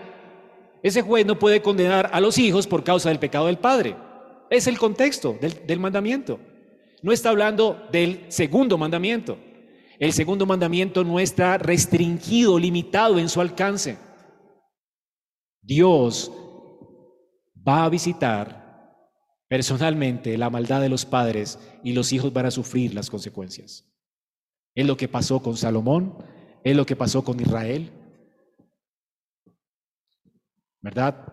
[0.84, 3.96] ese juez no puede condenar a los hijos por causa del pecado del padre.
[4.48, 6.38] Es el contexto del, mandamiento.
[7.02, 9.36] No está hablando del segundo mandamiento.
[9.98, 13.96] El segundo mandamiento no está restringido, limitado en su alcance.
[15.60, 16.30] Dios
[17.66, 18.64] va a visitar
[19.48, 23.84] personalmente la maldad de los padres y los hijos van a sufrir las consecuencias.
[24.74, 26.16] Es lo que pasó con Salomón,
[26.64, 27.90] es lo que pasó con Israel.
[30.80, 31.32] ¿Verdad?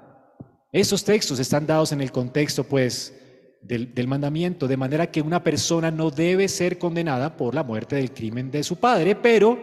[0.71, 3.17] Esos textos están dados en el contexto, pues,
[3.61, 7.95] del, del, mandamiento, de manera que una persona no debe ser condenada por la muerte
[7.95, 9.59] del crimen de su padre, pero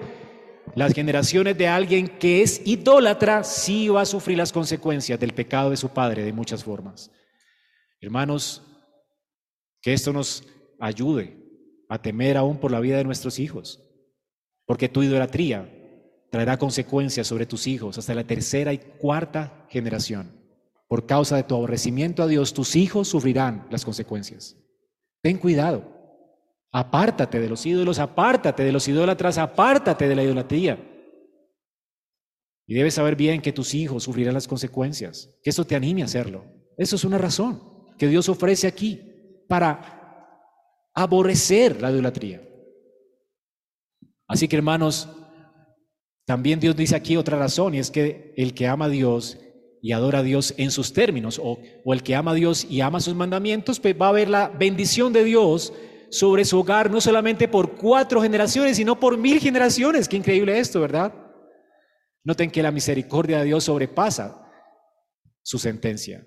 [0.75, 5.71] las generaciones de alguien que es idólatra sí va a sufrir las consecuencias del pecado
[5.71, 7.11] de su padre de muchas formas.
[8.01, 8.63] Hermanos,
[9.81, 10.45] que esto nos
[10.79, 11.37] ayude
[11.89, 13.83] a temer aún por la vida de nuestros hijos,
[14.67, 15.69] porque tu idolatría
[16.31, 20.31] traerá consecuencias sobre tus hijos hasta la tercera y cuarta generación.
[20.87, 24.57] Por causa de tu aborrecimiento a Dios, tus hijos sufrirán las consecuencias.
[25.23, 25.98] Ten cuidado.
[26.71, 30.79] Apártate de los ídolos, apártate de los idólatras, apártate de la idolatría.
[32.67, 36.05] Y debes saber bien que tus hijos sufrirán las consecuencias, que eso te anime a
[36.05, 36.45] hacerlo.
[36.77, 37.63] Eso es una razón
[37.97, 39.01] que Dios ofrece aquí
[39.49, 39.99] para
[40.95, 42.43] aborrecer la idolatría.
[44.27, 45.09] Así que hermanos,
[46.27, 49.39] también Dios dice aquí otra razón, y es que el que ama a Dios
[49.81, 52.83] y adora a Dios en sus términos, o, o el que ama a Dios y
[52.83, 55.73] ama sus mandamientos, pues va a ver la bendición de Dios
[56.11, 60.09] sobre su hogar, no solamente por cuatro generaciones, sino por mil generaciones.
[60.09, 61.13] Qué increíble esto, ¿verdad?
[62.25, 64.47] Noten que la misericordia de Dios sobrepasa
[65.43, 66.27] su sentencia.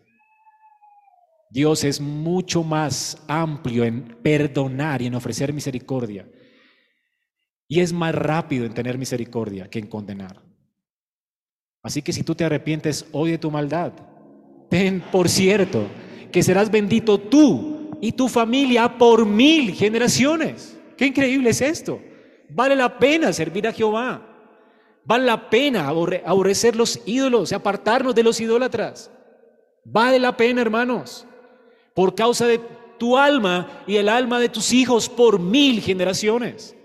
[1.52, 6.28] Dios es mucho más amplio en perdonar y en ofrecer misericordia.
[7.68, 10.42] Y es más rápido en tener misericordia que en condenar.
[11.84, 13.94] Así que si tú te arrepientes hoy de tu maldad,
[14.70, 15.88] ten por cierto
[16.32, 17.71] que serás bendito tú
[18.02, 20.78] y tu familia por mil generaciones.
[20.98, 22.02] Qué increíble es esto.
[22.50, 24.28] Vale la pena servir a Jehová.
[25.06, 29.12] Vale la pena aborrecer los ídolos apartarnos de los idólatras.
[29.86, 31.26] Vale la pena, hermanos,
[31.94, 32.60] por causa de
[32.98, 36.76] tu alma y el alma de tus hijos por mil generaciones.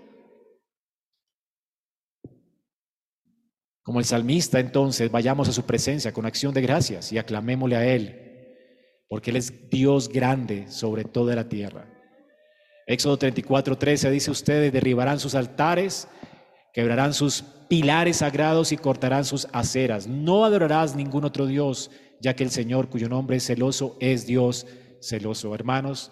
[3.83, 7.85] Como el salmista, entonces, vayamos a su presencia con acción de gracias y aclamémosle a
[7.85, 8.26] Él
[9.07, 11.85] porque Él es Dios grande sobre toda la tierra.
[12.85, 16.07] Éxodo 34, 13 dice ustedes, derribarán sus altares,
[16.73, 20.07] quebrarán sus pilares sagrados y cortarán sus aceras.
[20.07, 21.91] No adorarás ningún otro Dios,
[22.21, 24.65] ya que el Señor, cuyo nombre es celoso, es Dios
[25.01, 25.53] celoso.
[25.53, 26.11] Hermanos,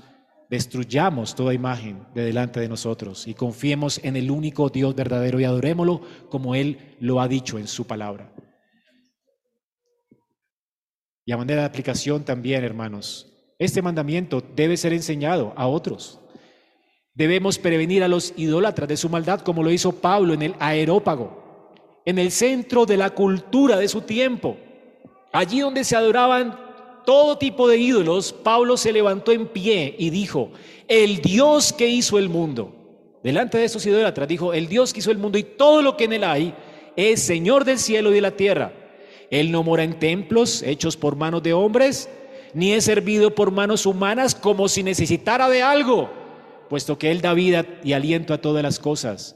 [0.49, 5.45] destruyamos toda imagen de delante de nosotros y confiemos en el único Dios verdadero y
[5.45, 8.31] adorémoslo como Él lo ha dicho en su palabra.
[11.25, 16.19] Y a manera de aplicación también, hermanos, este mandamiento debe ser enseñado a otros.
[17.15, 21.73] Debemos prevenir a los idólatras de su maldad como lo hizo Pablo en el aerópago,
[22.05, 24.57] en el centro de la cultura de su tiempo.
[25.33, 26.59] Allí donde se adoraban
[27.05, 30.51] todo tipo de ídolos, Pablo se levantó en pie y dijo,
[30.87, 35.11] el Dios que hizo el mundo, delante de esos idólatras, dijo, el Dios que hizo
[35.11, 36.53] el mundo y todo lo que en él hay,
[36.95, 38.84] es Señor del cielo y de la tierra
[39.29, 42.09] él no mora en templos hechos por manos de hombres,
[42.53, 46.09] ni es servido por manos humanas como si necesitara de algo,
[46.69, 49.35] puesto que Él da vida y aliento a todas las cosas.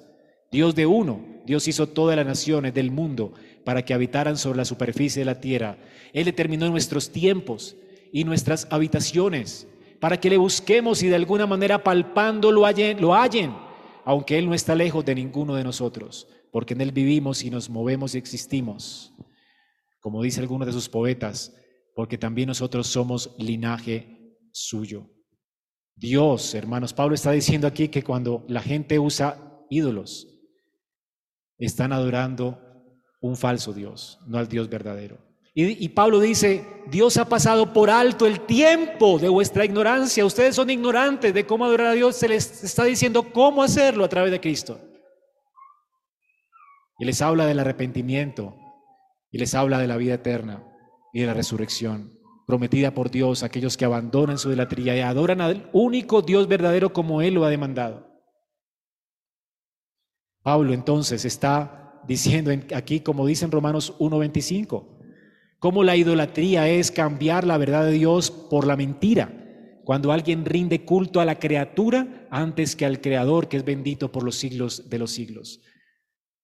[0.52, 3.34] Dios de uno, Dios hizo todas las naciones del mundo
[3.66, 5.78] para que habitaran sobre la superficie de la tierra.
[6.14, 7.76] Él determinó nuestros tiempos
[8.12, 9.68] y nuestras habitaciones
[10.00, 13.54] para que le busquemos y de alguna manera palpando lo hallen, lo hallen,
[14.06, 17.70] aunque Él no está lejos de ninguno de nosotros, porque en Él vivimos y nos
[17.70, 19.14] movemos y existimos,
[20.00, 21.56] como dice alguno de sus poetas,
[21.96, 25.10] porque también nosotros somos linaje suyo.
[25.96, 30.28] Dios, hermanos, Pablo está diciendo aquí que cuando la gente usa ídolos,
[31.58, 32.58] están adorando
[33.22, 35.30] un falso Dios, no al Dios verdadero.
[35.54, 40.24] Y, Pablo dice, Dios ha pasado por alto el tiempo de vuestra ignorancia.
[40.24, 42.16] Ustedes son ignorantes de cómo adorar a Dios.
[42.16, 44.80] Se les está diciendo cómo hacerlo a través de Cristo.
[46.98, 48.56] Y les habla del arrepentimiento.
[49.32, 50.64] Y les habla de la vida eterna
[51.14, 52.20] y de la resurrección
[52.50, 56.94] prometida por Dios a aquellos que abandonan su idolatría y adoran al único Dios verdadero
[56.94, 58.10] como Él lo ha demandado.
[60.42, 64.84] Pablo entonces está diciendo aquí, como dice en Romanos 1.25,
[65.60, 69.32] cómo la idolatría es cambiar la verdad de Dios por la mentira.
[69.86, 74.24] Cuando alguien rinde culto a la criatura antes que al Creador, que es bendito por
[74.24, 75.62] los siglos de los siglos.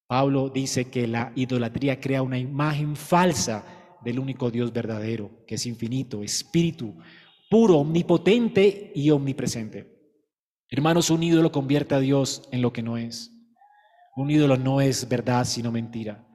[0.07, 3.65] Pablo dice que la idolatría crea una imagen falsa
[4.03, 6.95] del único Dios verdadero, que es infinito, espíritu,
[7.49, 9.95] puro, omnipotente y omnipresente.
[10.69, 13.31] Hermanos, un ídolo convierte a Dios en lo que no es.
[14.15, 16.27] Un ídolo no es verdad, sino mentira.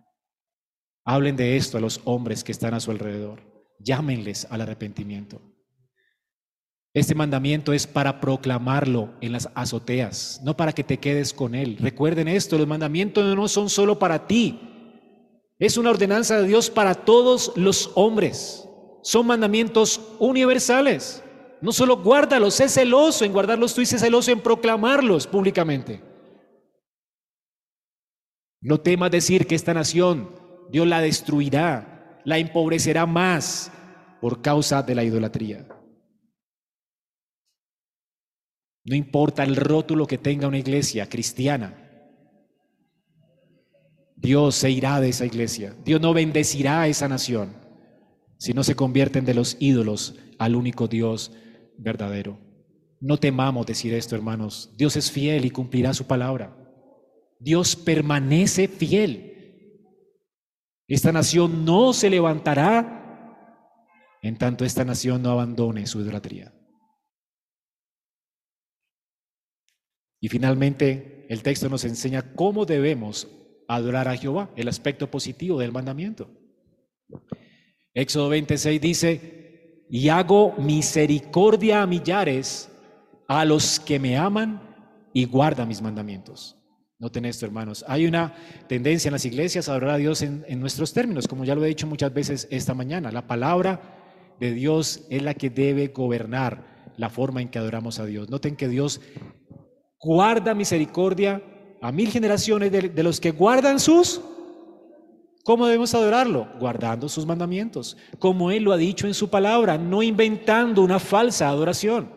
[1.04, 3.42] Hablen de esto a los hombres que están a su alrededor.
[3.78, 5.49] Llámenles al arrepentimiento.
[6.92, 11.76] Este mandamiento es para proclamarlo en las azoteas, no para que te quedes con él.
[11.78, 14.58] Recuerden esto, los mandamientos no son solo para ti.
[15.60, 18.68] Es una ordenanza de Dios para todos los hombres.
[19.02, 21.22] Son mandamientos universales.
[21.60, 26.02] No solo guárdalos, sé celoso en guardarlos tú y sé celoso en proclamarlos públicamente.
[28.60, 30.30] No temas decir que esta nación
[30.72, 33.70] Dios la destruirá, la empobrecerá más
[34.20, 35.66] por causa de la idolatría.
[38.84, 41.74] No importa el rótulo que tenga una iglesia cristiana,
[44.16, 45.74] Dios se irá de esa iglesia.
[45.84, 47.56] Dios no bendecirá a esa nación
[48.38, 51.32] si no se convierten de los ídolos al único Dios
[51.78, 52.38] verdadero.
[53.00, 54.74] No temamos decir esto, hermanos.
[54.76, 56.54] Dios es fiel y cumplirá su palabra.
[57.38, 59.26] Dios permanece fiel.
[60.86, 63.00] Esta nación no se levantará
[64.22, 66.52] en tanto esta nación no abandone su idolatría.
[70.20, 73.28] Y finalmente, el texto nos enseña cómo debemos
[73.68, 76.28] adorar a Jehová, el aspecto positivo del mandamiento.
[77.94, 82.68] Éxodo 26 dice, y hago misericordia a millares
[83.26, 84.60] a los que me aman
[85.12, 86.56] y guardan mis mandamientos.
[86.98, 87.84] Noten esto, hermanos.
[87.88, 88.34] Hay una
[88.68, 91.68] tendencia en las iglesias a adorar a Dios en, nuestros términos, como ya lo he
[91.68, 93.10] dicho muchas veces esta mañana.
[93.10, 98.04] La palabra de Dios es la que debe gobernar la forma en que adoramos a
[98.04, 98.28] Dios.
[98.28, 99.00] Noten que Dios
[100.00, 101.42] guarda misericordia
[101.80, 104.20] a mil generaciones de, los que guardan sus...
[105.42, 106.48] ¿Cómo debemos adorarlo?
[106.60, 111.48] Guardando sus mandamientos, como Él lo ha dicho en su palabra, no inventando una falsa
[111.48, 112.12] adoración.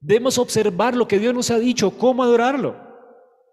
[0.00, 2.74] Debemos observar lo que Dios nos ha dicho, cómo adorarlo.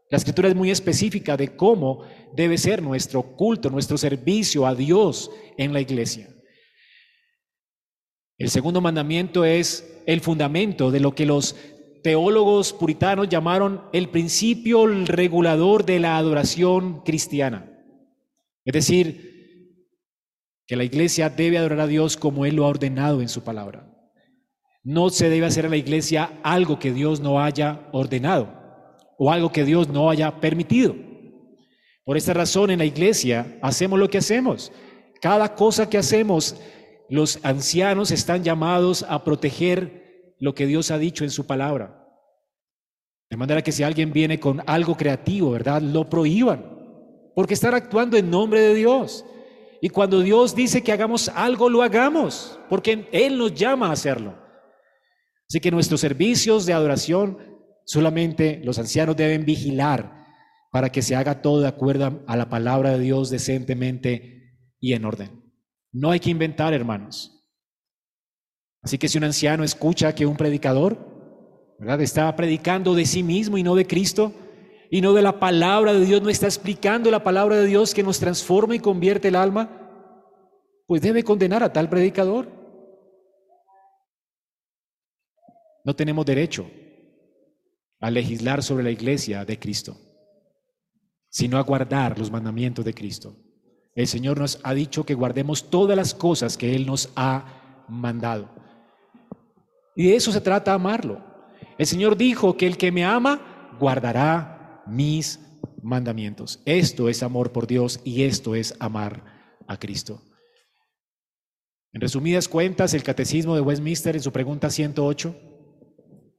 [0.10, 5.30] La escritura es muy específica de cómo debe ser nuestro culto, nuestro servicio a Dios
[5.58, 6.30] en la iglesia.
[8.38, 11.56] El segundo mandamiento es el fundamento de lo que los
[12.04, 17.70] teólogos puritanos llamaron el principio regulador de la adoración cristiana.
[18.66, 19.30] Es decir,
[20.68, 23.92] que la iglesia debe adorar a Dios como Él lo ha ordenado en su palabra.
[24.84, 28.54] No se debe hacer en la iglesia algo que Dios no haya ordenado
[29.18, 30.96] o algo que Dios no haya permitido.
[32.06, 34.72] Por esta razón en la iglesia hacemos lo que hacemos.
[35.22, 36.56] Cada cosa que hacemos,
[37.10, 39.99] los ancianos están llamados a proteger
[40.40, 42.08] lo que Dios ha dicho en su palabra.
[43.30, 45.82] De manera que si alguien viene con algo creativo, ¿verdad?
[45.82, 46.64] Lo prohíban,
[47.36, 49.26] porque están actuando en nombre de Dios.
[49.82, 54.36] Y cuando Dios dice que hagamos algo, lo hagamos, porque Él nos llama a hacerlo.
[55.48, 57.50] Así que nuestros servicios de adoración
[57.90, 60.28] Solamente los ancianos deben vigilar
[60.72, 65.06] para que se haga todo de acuerdo a la palabra de Dios decentemente y en
[65.06, 65.44] orden.
[65.92, 67.39] No hay que inventar, hermanos.
[68.82, 70.98] Así que si un anciano escucha que un predicador,
[71.80, 72.02] ¿verdad?
[72.02, 74.34] Está predicando de sí mismo y no de Cristo,
[74.92, 78.04] y no de la palabra de Dios, no está explicando la palabra de Dios que
[78.04, 79.70] nos transforma y convierte el alma,
[80.88, 82.48] pues debe condenar a tal predicador.
[85.86, 86.70] No tenemos derecho
[88.00, 89.98] a legislar sobre la iglesia de Cristo,
[91.30, 93.36] sino a guardar los mandamientos de Cristo.
[93.94, 98.59] El Señor nos ha dicho que guardemos todas las cosas que Él nos ha mandado.
[100.00, 101.22] Y de eso se trata amarlo.
[101.78, 105.42] El Señor dijo que el que me ama guardará mis
[105.84, 106.62] mandamientos.
[106.64, 109.26] Esto es amor por Dios y esto es amar
[109.68, 110.22] a Cristo.
[111.92, 115.36] En resumidas cuentas, el Catecismo de Westminster en su pregunta 108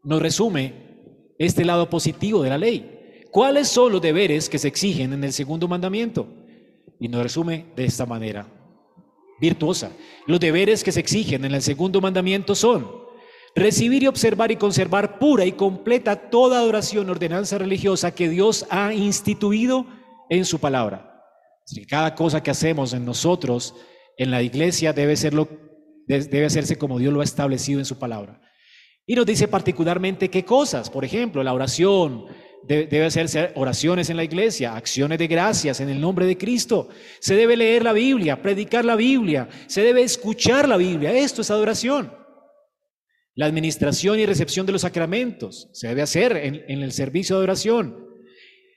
[0.04, 3.26] nos resume este lado positivo de la ley.
[3.30, 6.26] ¿Cuáles son los deberes que se exigen en el segundo mandamiento?
[6.98, 8.46] Y nos resume de esta manera,
[9.38, 9.92] virtuosa.
[10.26, 12.99] Los deberes que se exigen en el segundo mandamiento son
[13.54, 18.94] recibir y observar y conservar pura y completa toda adoración, ordenanza religiosa que Dios ha
[18.94, 19.86] instituido
[20.28, 21.06] en su palabra.
[21.88, 23.74] cada cosa que hacemos en nosotros
[24.16, 25.48] en la iglesia debe, serlo,
[26.06, 28.40] debe hacerse como Dios lo ha establecido en su palabra.
[29.06, 32.26] Y nos dice particularmente qué cosas, por ejemplo, la oración,
[32.66, 36.88] debe hacerse oraciones en la iglesia, acciones de gracias en el nombre de Cristo.
[37.18, 41.12] Se debe leer la Biblia, predicar la Biblia, se debe escuchar la Biblia.
[41.12, 42.19] Esto es adoración.
[43.34, 48.06] La administración y recepción de los sacramentos se debe hacer en, el servicio de adoración.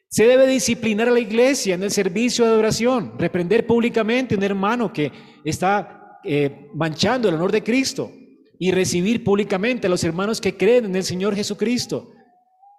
[0.09, 4.43] Se debe disciplinar a la iglesia en el servicio de adoración, reprender públicamente a un
[4.43, 5.11] hermano que
[5.43, 8.11] está eh, manchando el honor de Cristo
[8.59, 12.11] y recibir públicamente a los hermanos que creen en el Señor Jesucristo.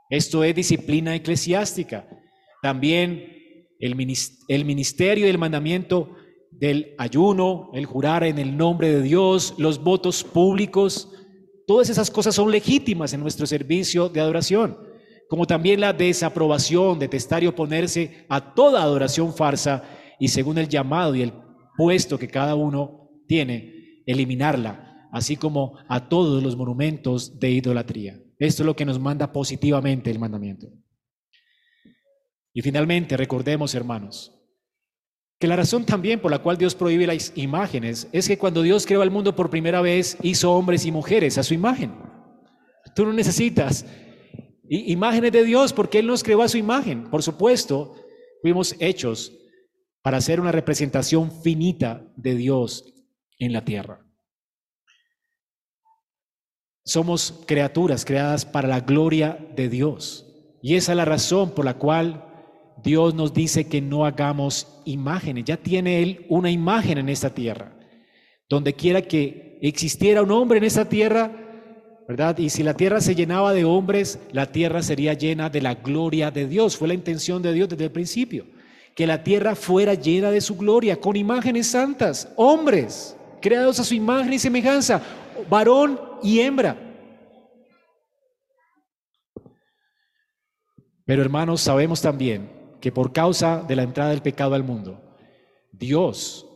[0.08, 2.08] Esto es disciplina eclesiástica.
[2.62, 3.34] También
[3.80, 6.14] el ministerio y el mandamiento
[6.52, 11.10] del ayuno, el jurar en el nombre de Dios, los votos públicos,
[11.66, 14.76] todas esas cosas son legítimas en nuestro servicio de adoración
[15.28, 19.82] como también la desaprobación, detestar y oponerse a toda adoración farsa
[20.18, 21.32] y según el llamado y el
[21.76, 28.20] puesto que cada uno tiene, eliminarla, así como a todos los monumentos de idolatría.
[28.38, 30.68] Esto es lo que nos manda positivamente el mandamiento.
[32.52, 34.40] Y finalmente, recordemos, hermanos,
[35.38, 38.86] que la razón también por la cual Dios prohíbe las imágenes es que cuando Dios
[38.86, 41.92] creó al mundo por primera vez, hizo hombres y mujeres a su imagen.
[42.94, 43.84] Tú no necesitas
[44.68, 47.10] imágenes de Dios, porque Él nos creó a su imagen.
[47.10, 47.94] Por supuesto,
[48.42, 49.32] fuimos hechos
[50.02, 52.84] para ser una representación finita de Dios
[53.38, 54.00] en la tierra.
[56.84, 60.26] Somos criaturas creadas para la gloria de Dios.
[60.62, 62.33] Y esa es la razón por la cual
[62.84, 65.46] Dios nos dice que no hagamos imágenes.
[65.46, 67.72] Ya tiene Él una imagen en esta tierra.
[68.46, 71.32] Donde quiera que existiera un hombre en esta tierra,
[72.06, 72.36] ¿verdad?
[72.36, 76.30] Y si la tierra se llenaba de hombres, la tierra sería llena de la gloria
[76.30, 76.76] de Dios.
[76.76, 78.44] Fue la intención de Dios desde el principio.
[78.94, 83.94] Que la tierra fuera llena de su gloria, con imágenes santas, hombres, creados a su
[83.94, 85.00] imagen y semejanza,
[85.48, 86.76] varón y hembra.
[91.06, 95.00] Pero hermanos, sabemos también que por causa de la entrada del pecado al mundo,
[95.72, 96.46] Dios,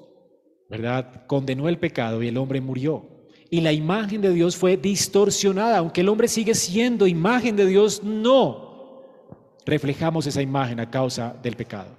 [0.69, 1.25] ¿verdad?
[1.27, 5.79] Condenó el pecado y el hombre murió y la imagen de Dios fue distorsionada.
[5.79, 9.07] Aunque el hombre sigue siendo imagen de Dios, no
[9.65, 11.97] reflejamos esa imagen a causa del pecado.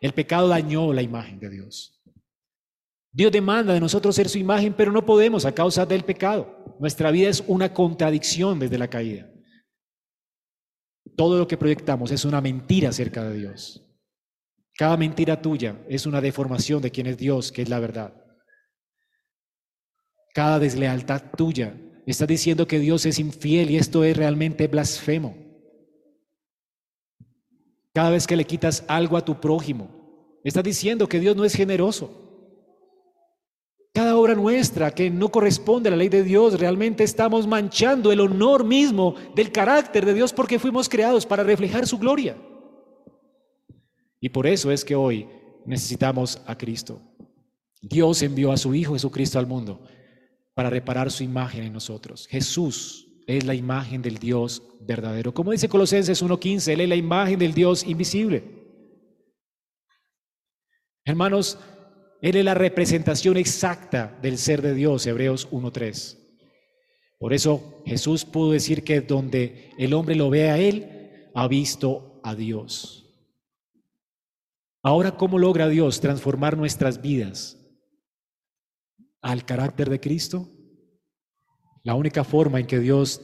[0.00, 2.00] El pecado dañó la imagen de Dios.
[3.10, 6.76] Dios demanda de nosotros ser su imagen, pero no podemos a causa del pecado.
[6.78, 9.28] Nuestra vida es una contradicción desde la caída.
[11.18, 13.84] Todo lo que proyectamos es una mentira acerca de Dios.
[14.74, 18.14] Cada mentira tuya es una deformación de quién es Dios, que es la verdad
[20.38, 21.74] cada deslealtad tuya.
[22.06, 25.36] está diciendo que Dios es infiel y esto es realmente blasfemo.
[27.92, 31.54] Cada vez que le quitas algo a tu prójimo, estás diciendo que Dios no es
[31.54, 32.27] generoso.
[33.98, 38.20] Cada obra nuestra que no corresponde a la ley de Dios, realmente estamos manchando el
[38.20, 42.36] honor mismo del carácter de Dios porque fuimos creados para reflejar su gloria.
[44.20, 45.26] Y por eso es que hoy
[45.66, 47.02] necesitamos a Cristo.
[47.82, 49.82] Dios envió a su Hijo Jesucristo al mundo
[50.54, 52.28] para reparar su imagen en nosotros.
[52.28, 55.34] Jesús es la imagen del Dios verdadero.
[55.34, 58.44] Como dice Colosenses 1.15, Él es la imagen del Dios invisible.
[61.04, 61.58] Hermanos,
[62.20, 66.18] Él es la representación exacta del ser de Dios, Hebreos 1.3.
[67.18, 72.20] Por eso Jesús pudo decir que donde el hombre lo ve a Él, ha visto
[72.24, 73.04] a Dios.
[74.82, 77.58] Ahora, ¿cómo logra Dios transformar nuestras vidas
[79.20, 80.48] al carácter de Cristo?
[81.82, 83.20] La única forma en que Dios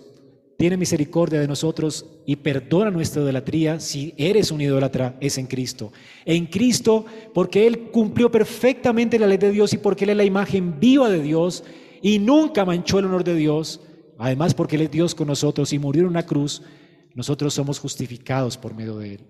[0.57, 5.93] tiene misericordia de nosotros y perdona nuestra idolatría si eres un idólatra es en Cristo.
[6.25, 10.25] En Cristo, porque Él cumplió perfectamente la ley de Dios y porque Él es la
[10.25, 11.65] imagen viva de Dios
[12.03, 13.81] y nunca manchó el honor de Dios,
[14.19, 16.63] además porque Él es Dios con nosotros y murió en una cruz,
[17.15, 19.27] nosotros somos justificados por medio de Él.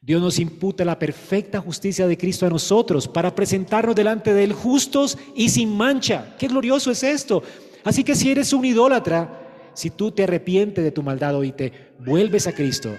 [0.00, 4.52] Dios nos imputa la perfecta justicia de Cristo a nosotros para presentarnos delante de Él
[4.52, 6.34] justos y sin mancha.
[6.38, 7.42] Qué glorioso es esto.
[7.84, 9.41] Así que si eres un idólatra,
[9.74, 12.90] si tú te arrepientes de tu maldad y te vuelves a Cristo,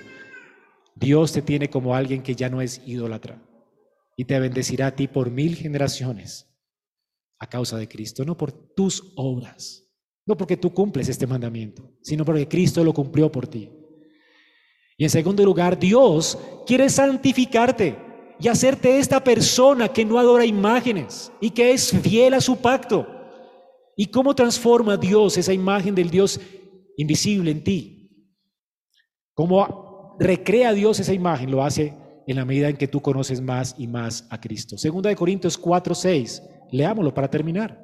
[0.96, 3.42] Dios te tiene como alguien que ya no es idólatra
[4.16, 6.50] y te bendecirá a ti por mil generaciones
[7.40, 9.90] a causa de Cristo, no por tus obras,
[10.26, 13.70] no porque tú cumples este mandamiento, sino porque Cristo lo cumplió por ti.
[14.98, 17.98] Y en segundo lugar, Dios quiere santificarte
[18.40, 23.08] y hacerte esta persona que no adora imágenes y que es fiel a su pacto.
[23.96, 26.40] ¿Y cómo transforma Dios esa imagen del Dios
[26.98, 28.10] invisible en ti?
[29.34, 31.52] ¿Cómo recrea Dios esa imagen?
[31.52, 31.94] Lo hace
[32.28, 34.78] en la medida en que tú conoces más y más a Cristo.
[34.78, 36.44] Segunda de Corintios 4, 6.
[36.72, 37.80] Leámoslo para terminar.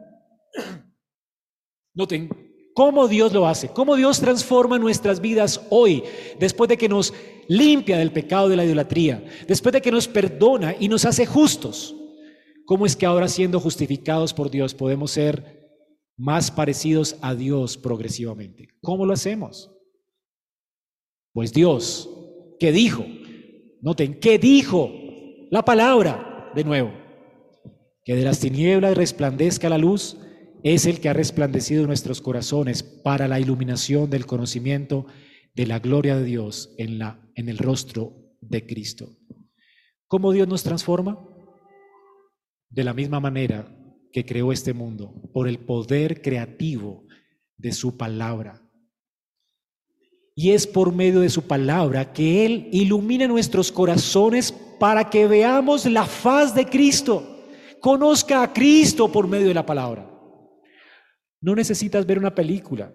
[1.93, 2.29] Noten
[2.73, 6.01] cómo Dios lo hace, cómo Dios transforma nuestras vidas hoy,
[6.39, 7.13] después de que nos
[7.49, 11.93] limpia del pecado de la idolatría, después de que nos perdona y nos hace justos.
[12.65, 15.58] ¿Cómo es que ahora siendo justificados por Dios podemos ser
[16.19, 18.67] más parecidos a Dios progresivamente?
[18.81, 19.71] ¿Cómo lo hacemos?
[21.31, 22.09] Pues Dios,
[22.59, 23.05] que dijo,
[23.81, 24.91] noten, que dijo
[25.49, 26.91] la palabra de nuevo,
[28.03, 30.17] que de las tinieblas resplandezca la luz,
[30.61, 35.05] es el que ha resplandecido nuestros corazones para la iluminación del conocimiento
[35.55, 39.15] de la gloria de Dios en, la, en el rostro de Cristo.
[40.07, 41.25] ¿Cómo Dios nos transforma?
[42.69, 43.78] De la misma manera
[44.11, 47.05] que creó este mundo, por el poder creativo
[47.57, 48.61] de su palabra.
[50.35, 55.85] Y es por medio de su palabra que Él ilumina nuestros corazones para que veamos
[55.85, 57.45] la faz de Cristo,
[57.81, 60.09] conozca a Cristo por medio de la palabra.
[61.41, 62.93] No necesitas ver una película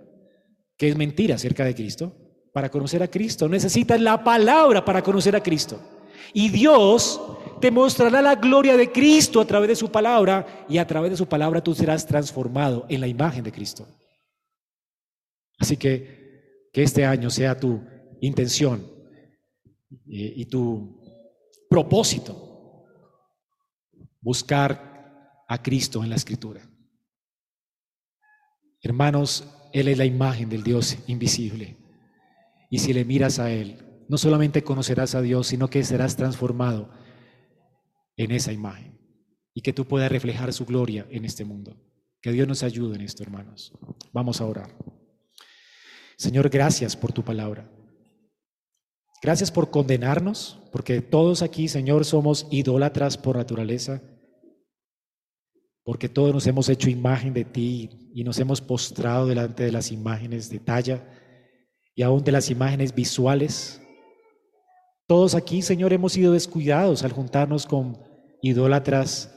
[0.77, 2.17] que es mentira acerca de Cristo
[2.53, 3.49] para conocer a Cristo.
[3.49, 5.81] Necesitas la palabra para conocer a Cristo.
[6.33, 7.21] Y Dios
[7.65, 11.17] te mostrará la gloria de Cristo a través de su palabra y a través de
[11.17, 13.89] su palabra tú serás transformado en la imagen de Cristo.
[15.59, 17.83] Así que que este año sea tu
[18.21, 18.87] intención
[19.91, 21.01] eh, y tu
[21.71, 22.85] propósito
[24.21, 26.61] buscar a Cristo en la escritura.
[28.83, 31.79] Hermanos, Él es la imagen del Dios invisible.
[32.69, 37.03] Y si le miras a Él, no solamente conocerás a Dios, sino que serás transformado
[38.17, 38.99] en esa imagen
[39.53, 41.77] y que tú puedas reflejar su gloria en este mundo.
[42.21, 43.73] Que Dios nos ayude en esto, hermanos.
[44.13, 44.75] Vamos a orar.
[46.17, 47.71] Señor, gracias por tu palabra.
[49.23, 54.03] Gracias por condenarnos, porque todos aquí, Señor, somos idólatras por naturaleza
[55.85, 59.93] porque todos nos hemos hecho imagen de ti y nos hemos postrado delante de las
[59.93, 61.07] imágenes de talla
[61.95, 63.81] y aún de las imágenes visuales.
[65.07, 67.99] Todos aquí, Señor, hemos sido descuidados al juntarnos con
[68.41, 69.31] idólatras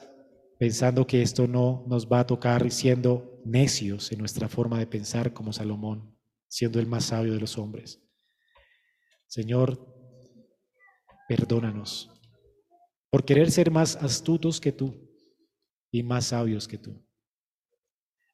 [0.57, 5.33] pensando que esto no nos va a tocar siendo necios en nuestra forma de pensar
[5.33, 6.17] como Salomón,
[6.47, 8.01] siendo el más sabio de los hombres.
[9.27, 9.77] Señor,
[11.27, 12.11] perdónanos
[13.09, 15.11] por querer ser más astutos que tú
[15.91, 17.05] y más sabios que tú.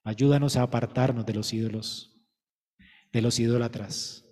[0.04, 2.16] Ayúdanos a apartarnos de los ídolos,
[3.12, 4.23] de los idólatras,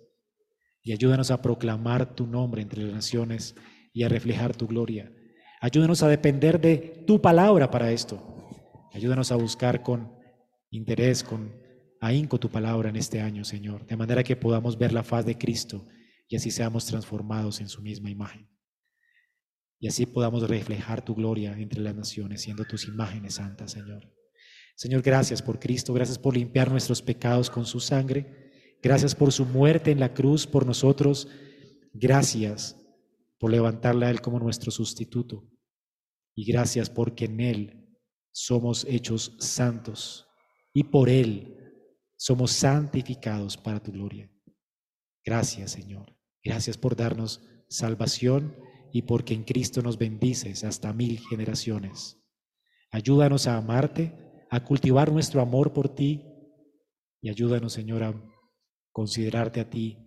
[0.82, 3.54] y ayúdanos a proclamar tu nombre entre las naciones
[3.92, 5.12] y a reflejar tu gloria.
[5.60, 8.20] Ayúdanos a depender de tu palabra para esto.
[8.92, 10.12] Ayúdanos a buscar con
[10.70, 11.52] interés, con
[12.00, 15.38] ahínco tu palabra en este año, Señor, de manera que podamos ver la faz de
[15.38, 15.86] Cristo
[16.28, 18.52] y así seamos transformados en su misma imagen
[19.82, 24.14] y así podamos reflejar tu gloria entre las naciones, siendo tus imágenes santas, Señor.
[24.76, 28.41] Señor, gracias por Cristo, gracias por limpiar nuestros pecados con su sangre,
[28.82, 31.28] gracias por su muerte en la cruz por nosotros,
[31.92, 32.76] gracias
[33.38, 35.48] por levantarle a Él como nuestro sustituto
[36.34, 37.98] y gracias porque en Él
[38.32, 40.26] somos hechos santos
[40.72, 41.58] y por Él
[42.16, 44.30] somos santificados para tu gloria.
[45.24, 46.16] Gracias, Señor.
[46.42, 48.56] Gracias por darnos salvación
[48.92, 52.18] y porque en Cristo nos bendices hasta mil generaciones.
[52.90, 54.14] Ayúdanos a amarte,
[54.50, 56.24] a cultivar nuestro amor por ti
[57.20, 58.31] y ayúdanos, Señor, a
[58.92, 59.98] considerarte a ti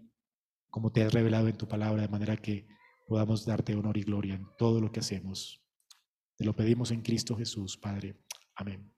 [0.69, 2.67] como te has revelado en tu palabra, de manera que
[3.07, 5.63] podamos darte honor y gloria en todo lo que hacemos.
[6.35, 8.17] Te lo pedimos en Cristo Jesús, Padre.
[8.55, 8.91] Amén.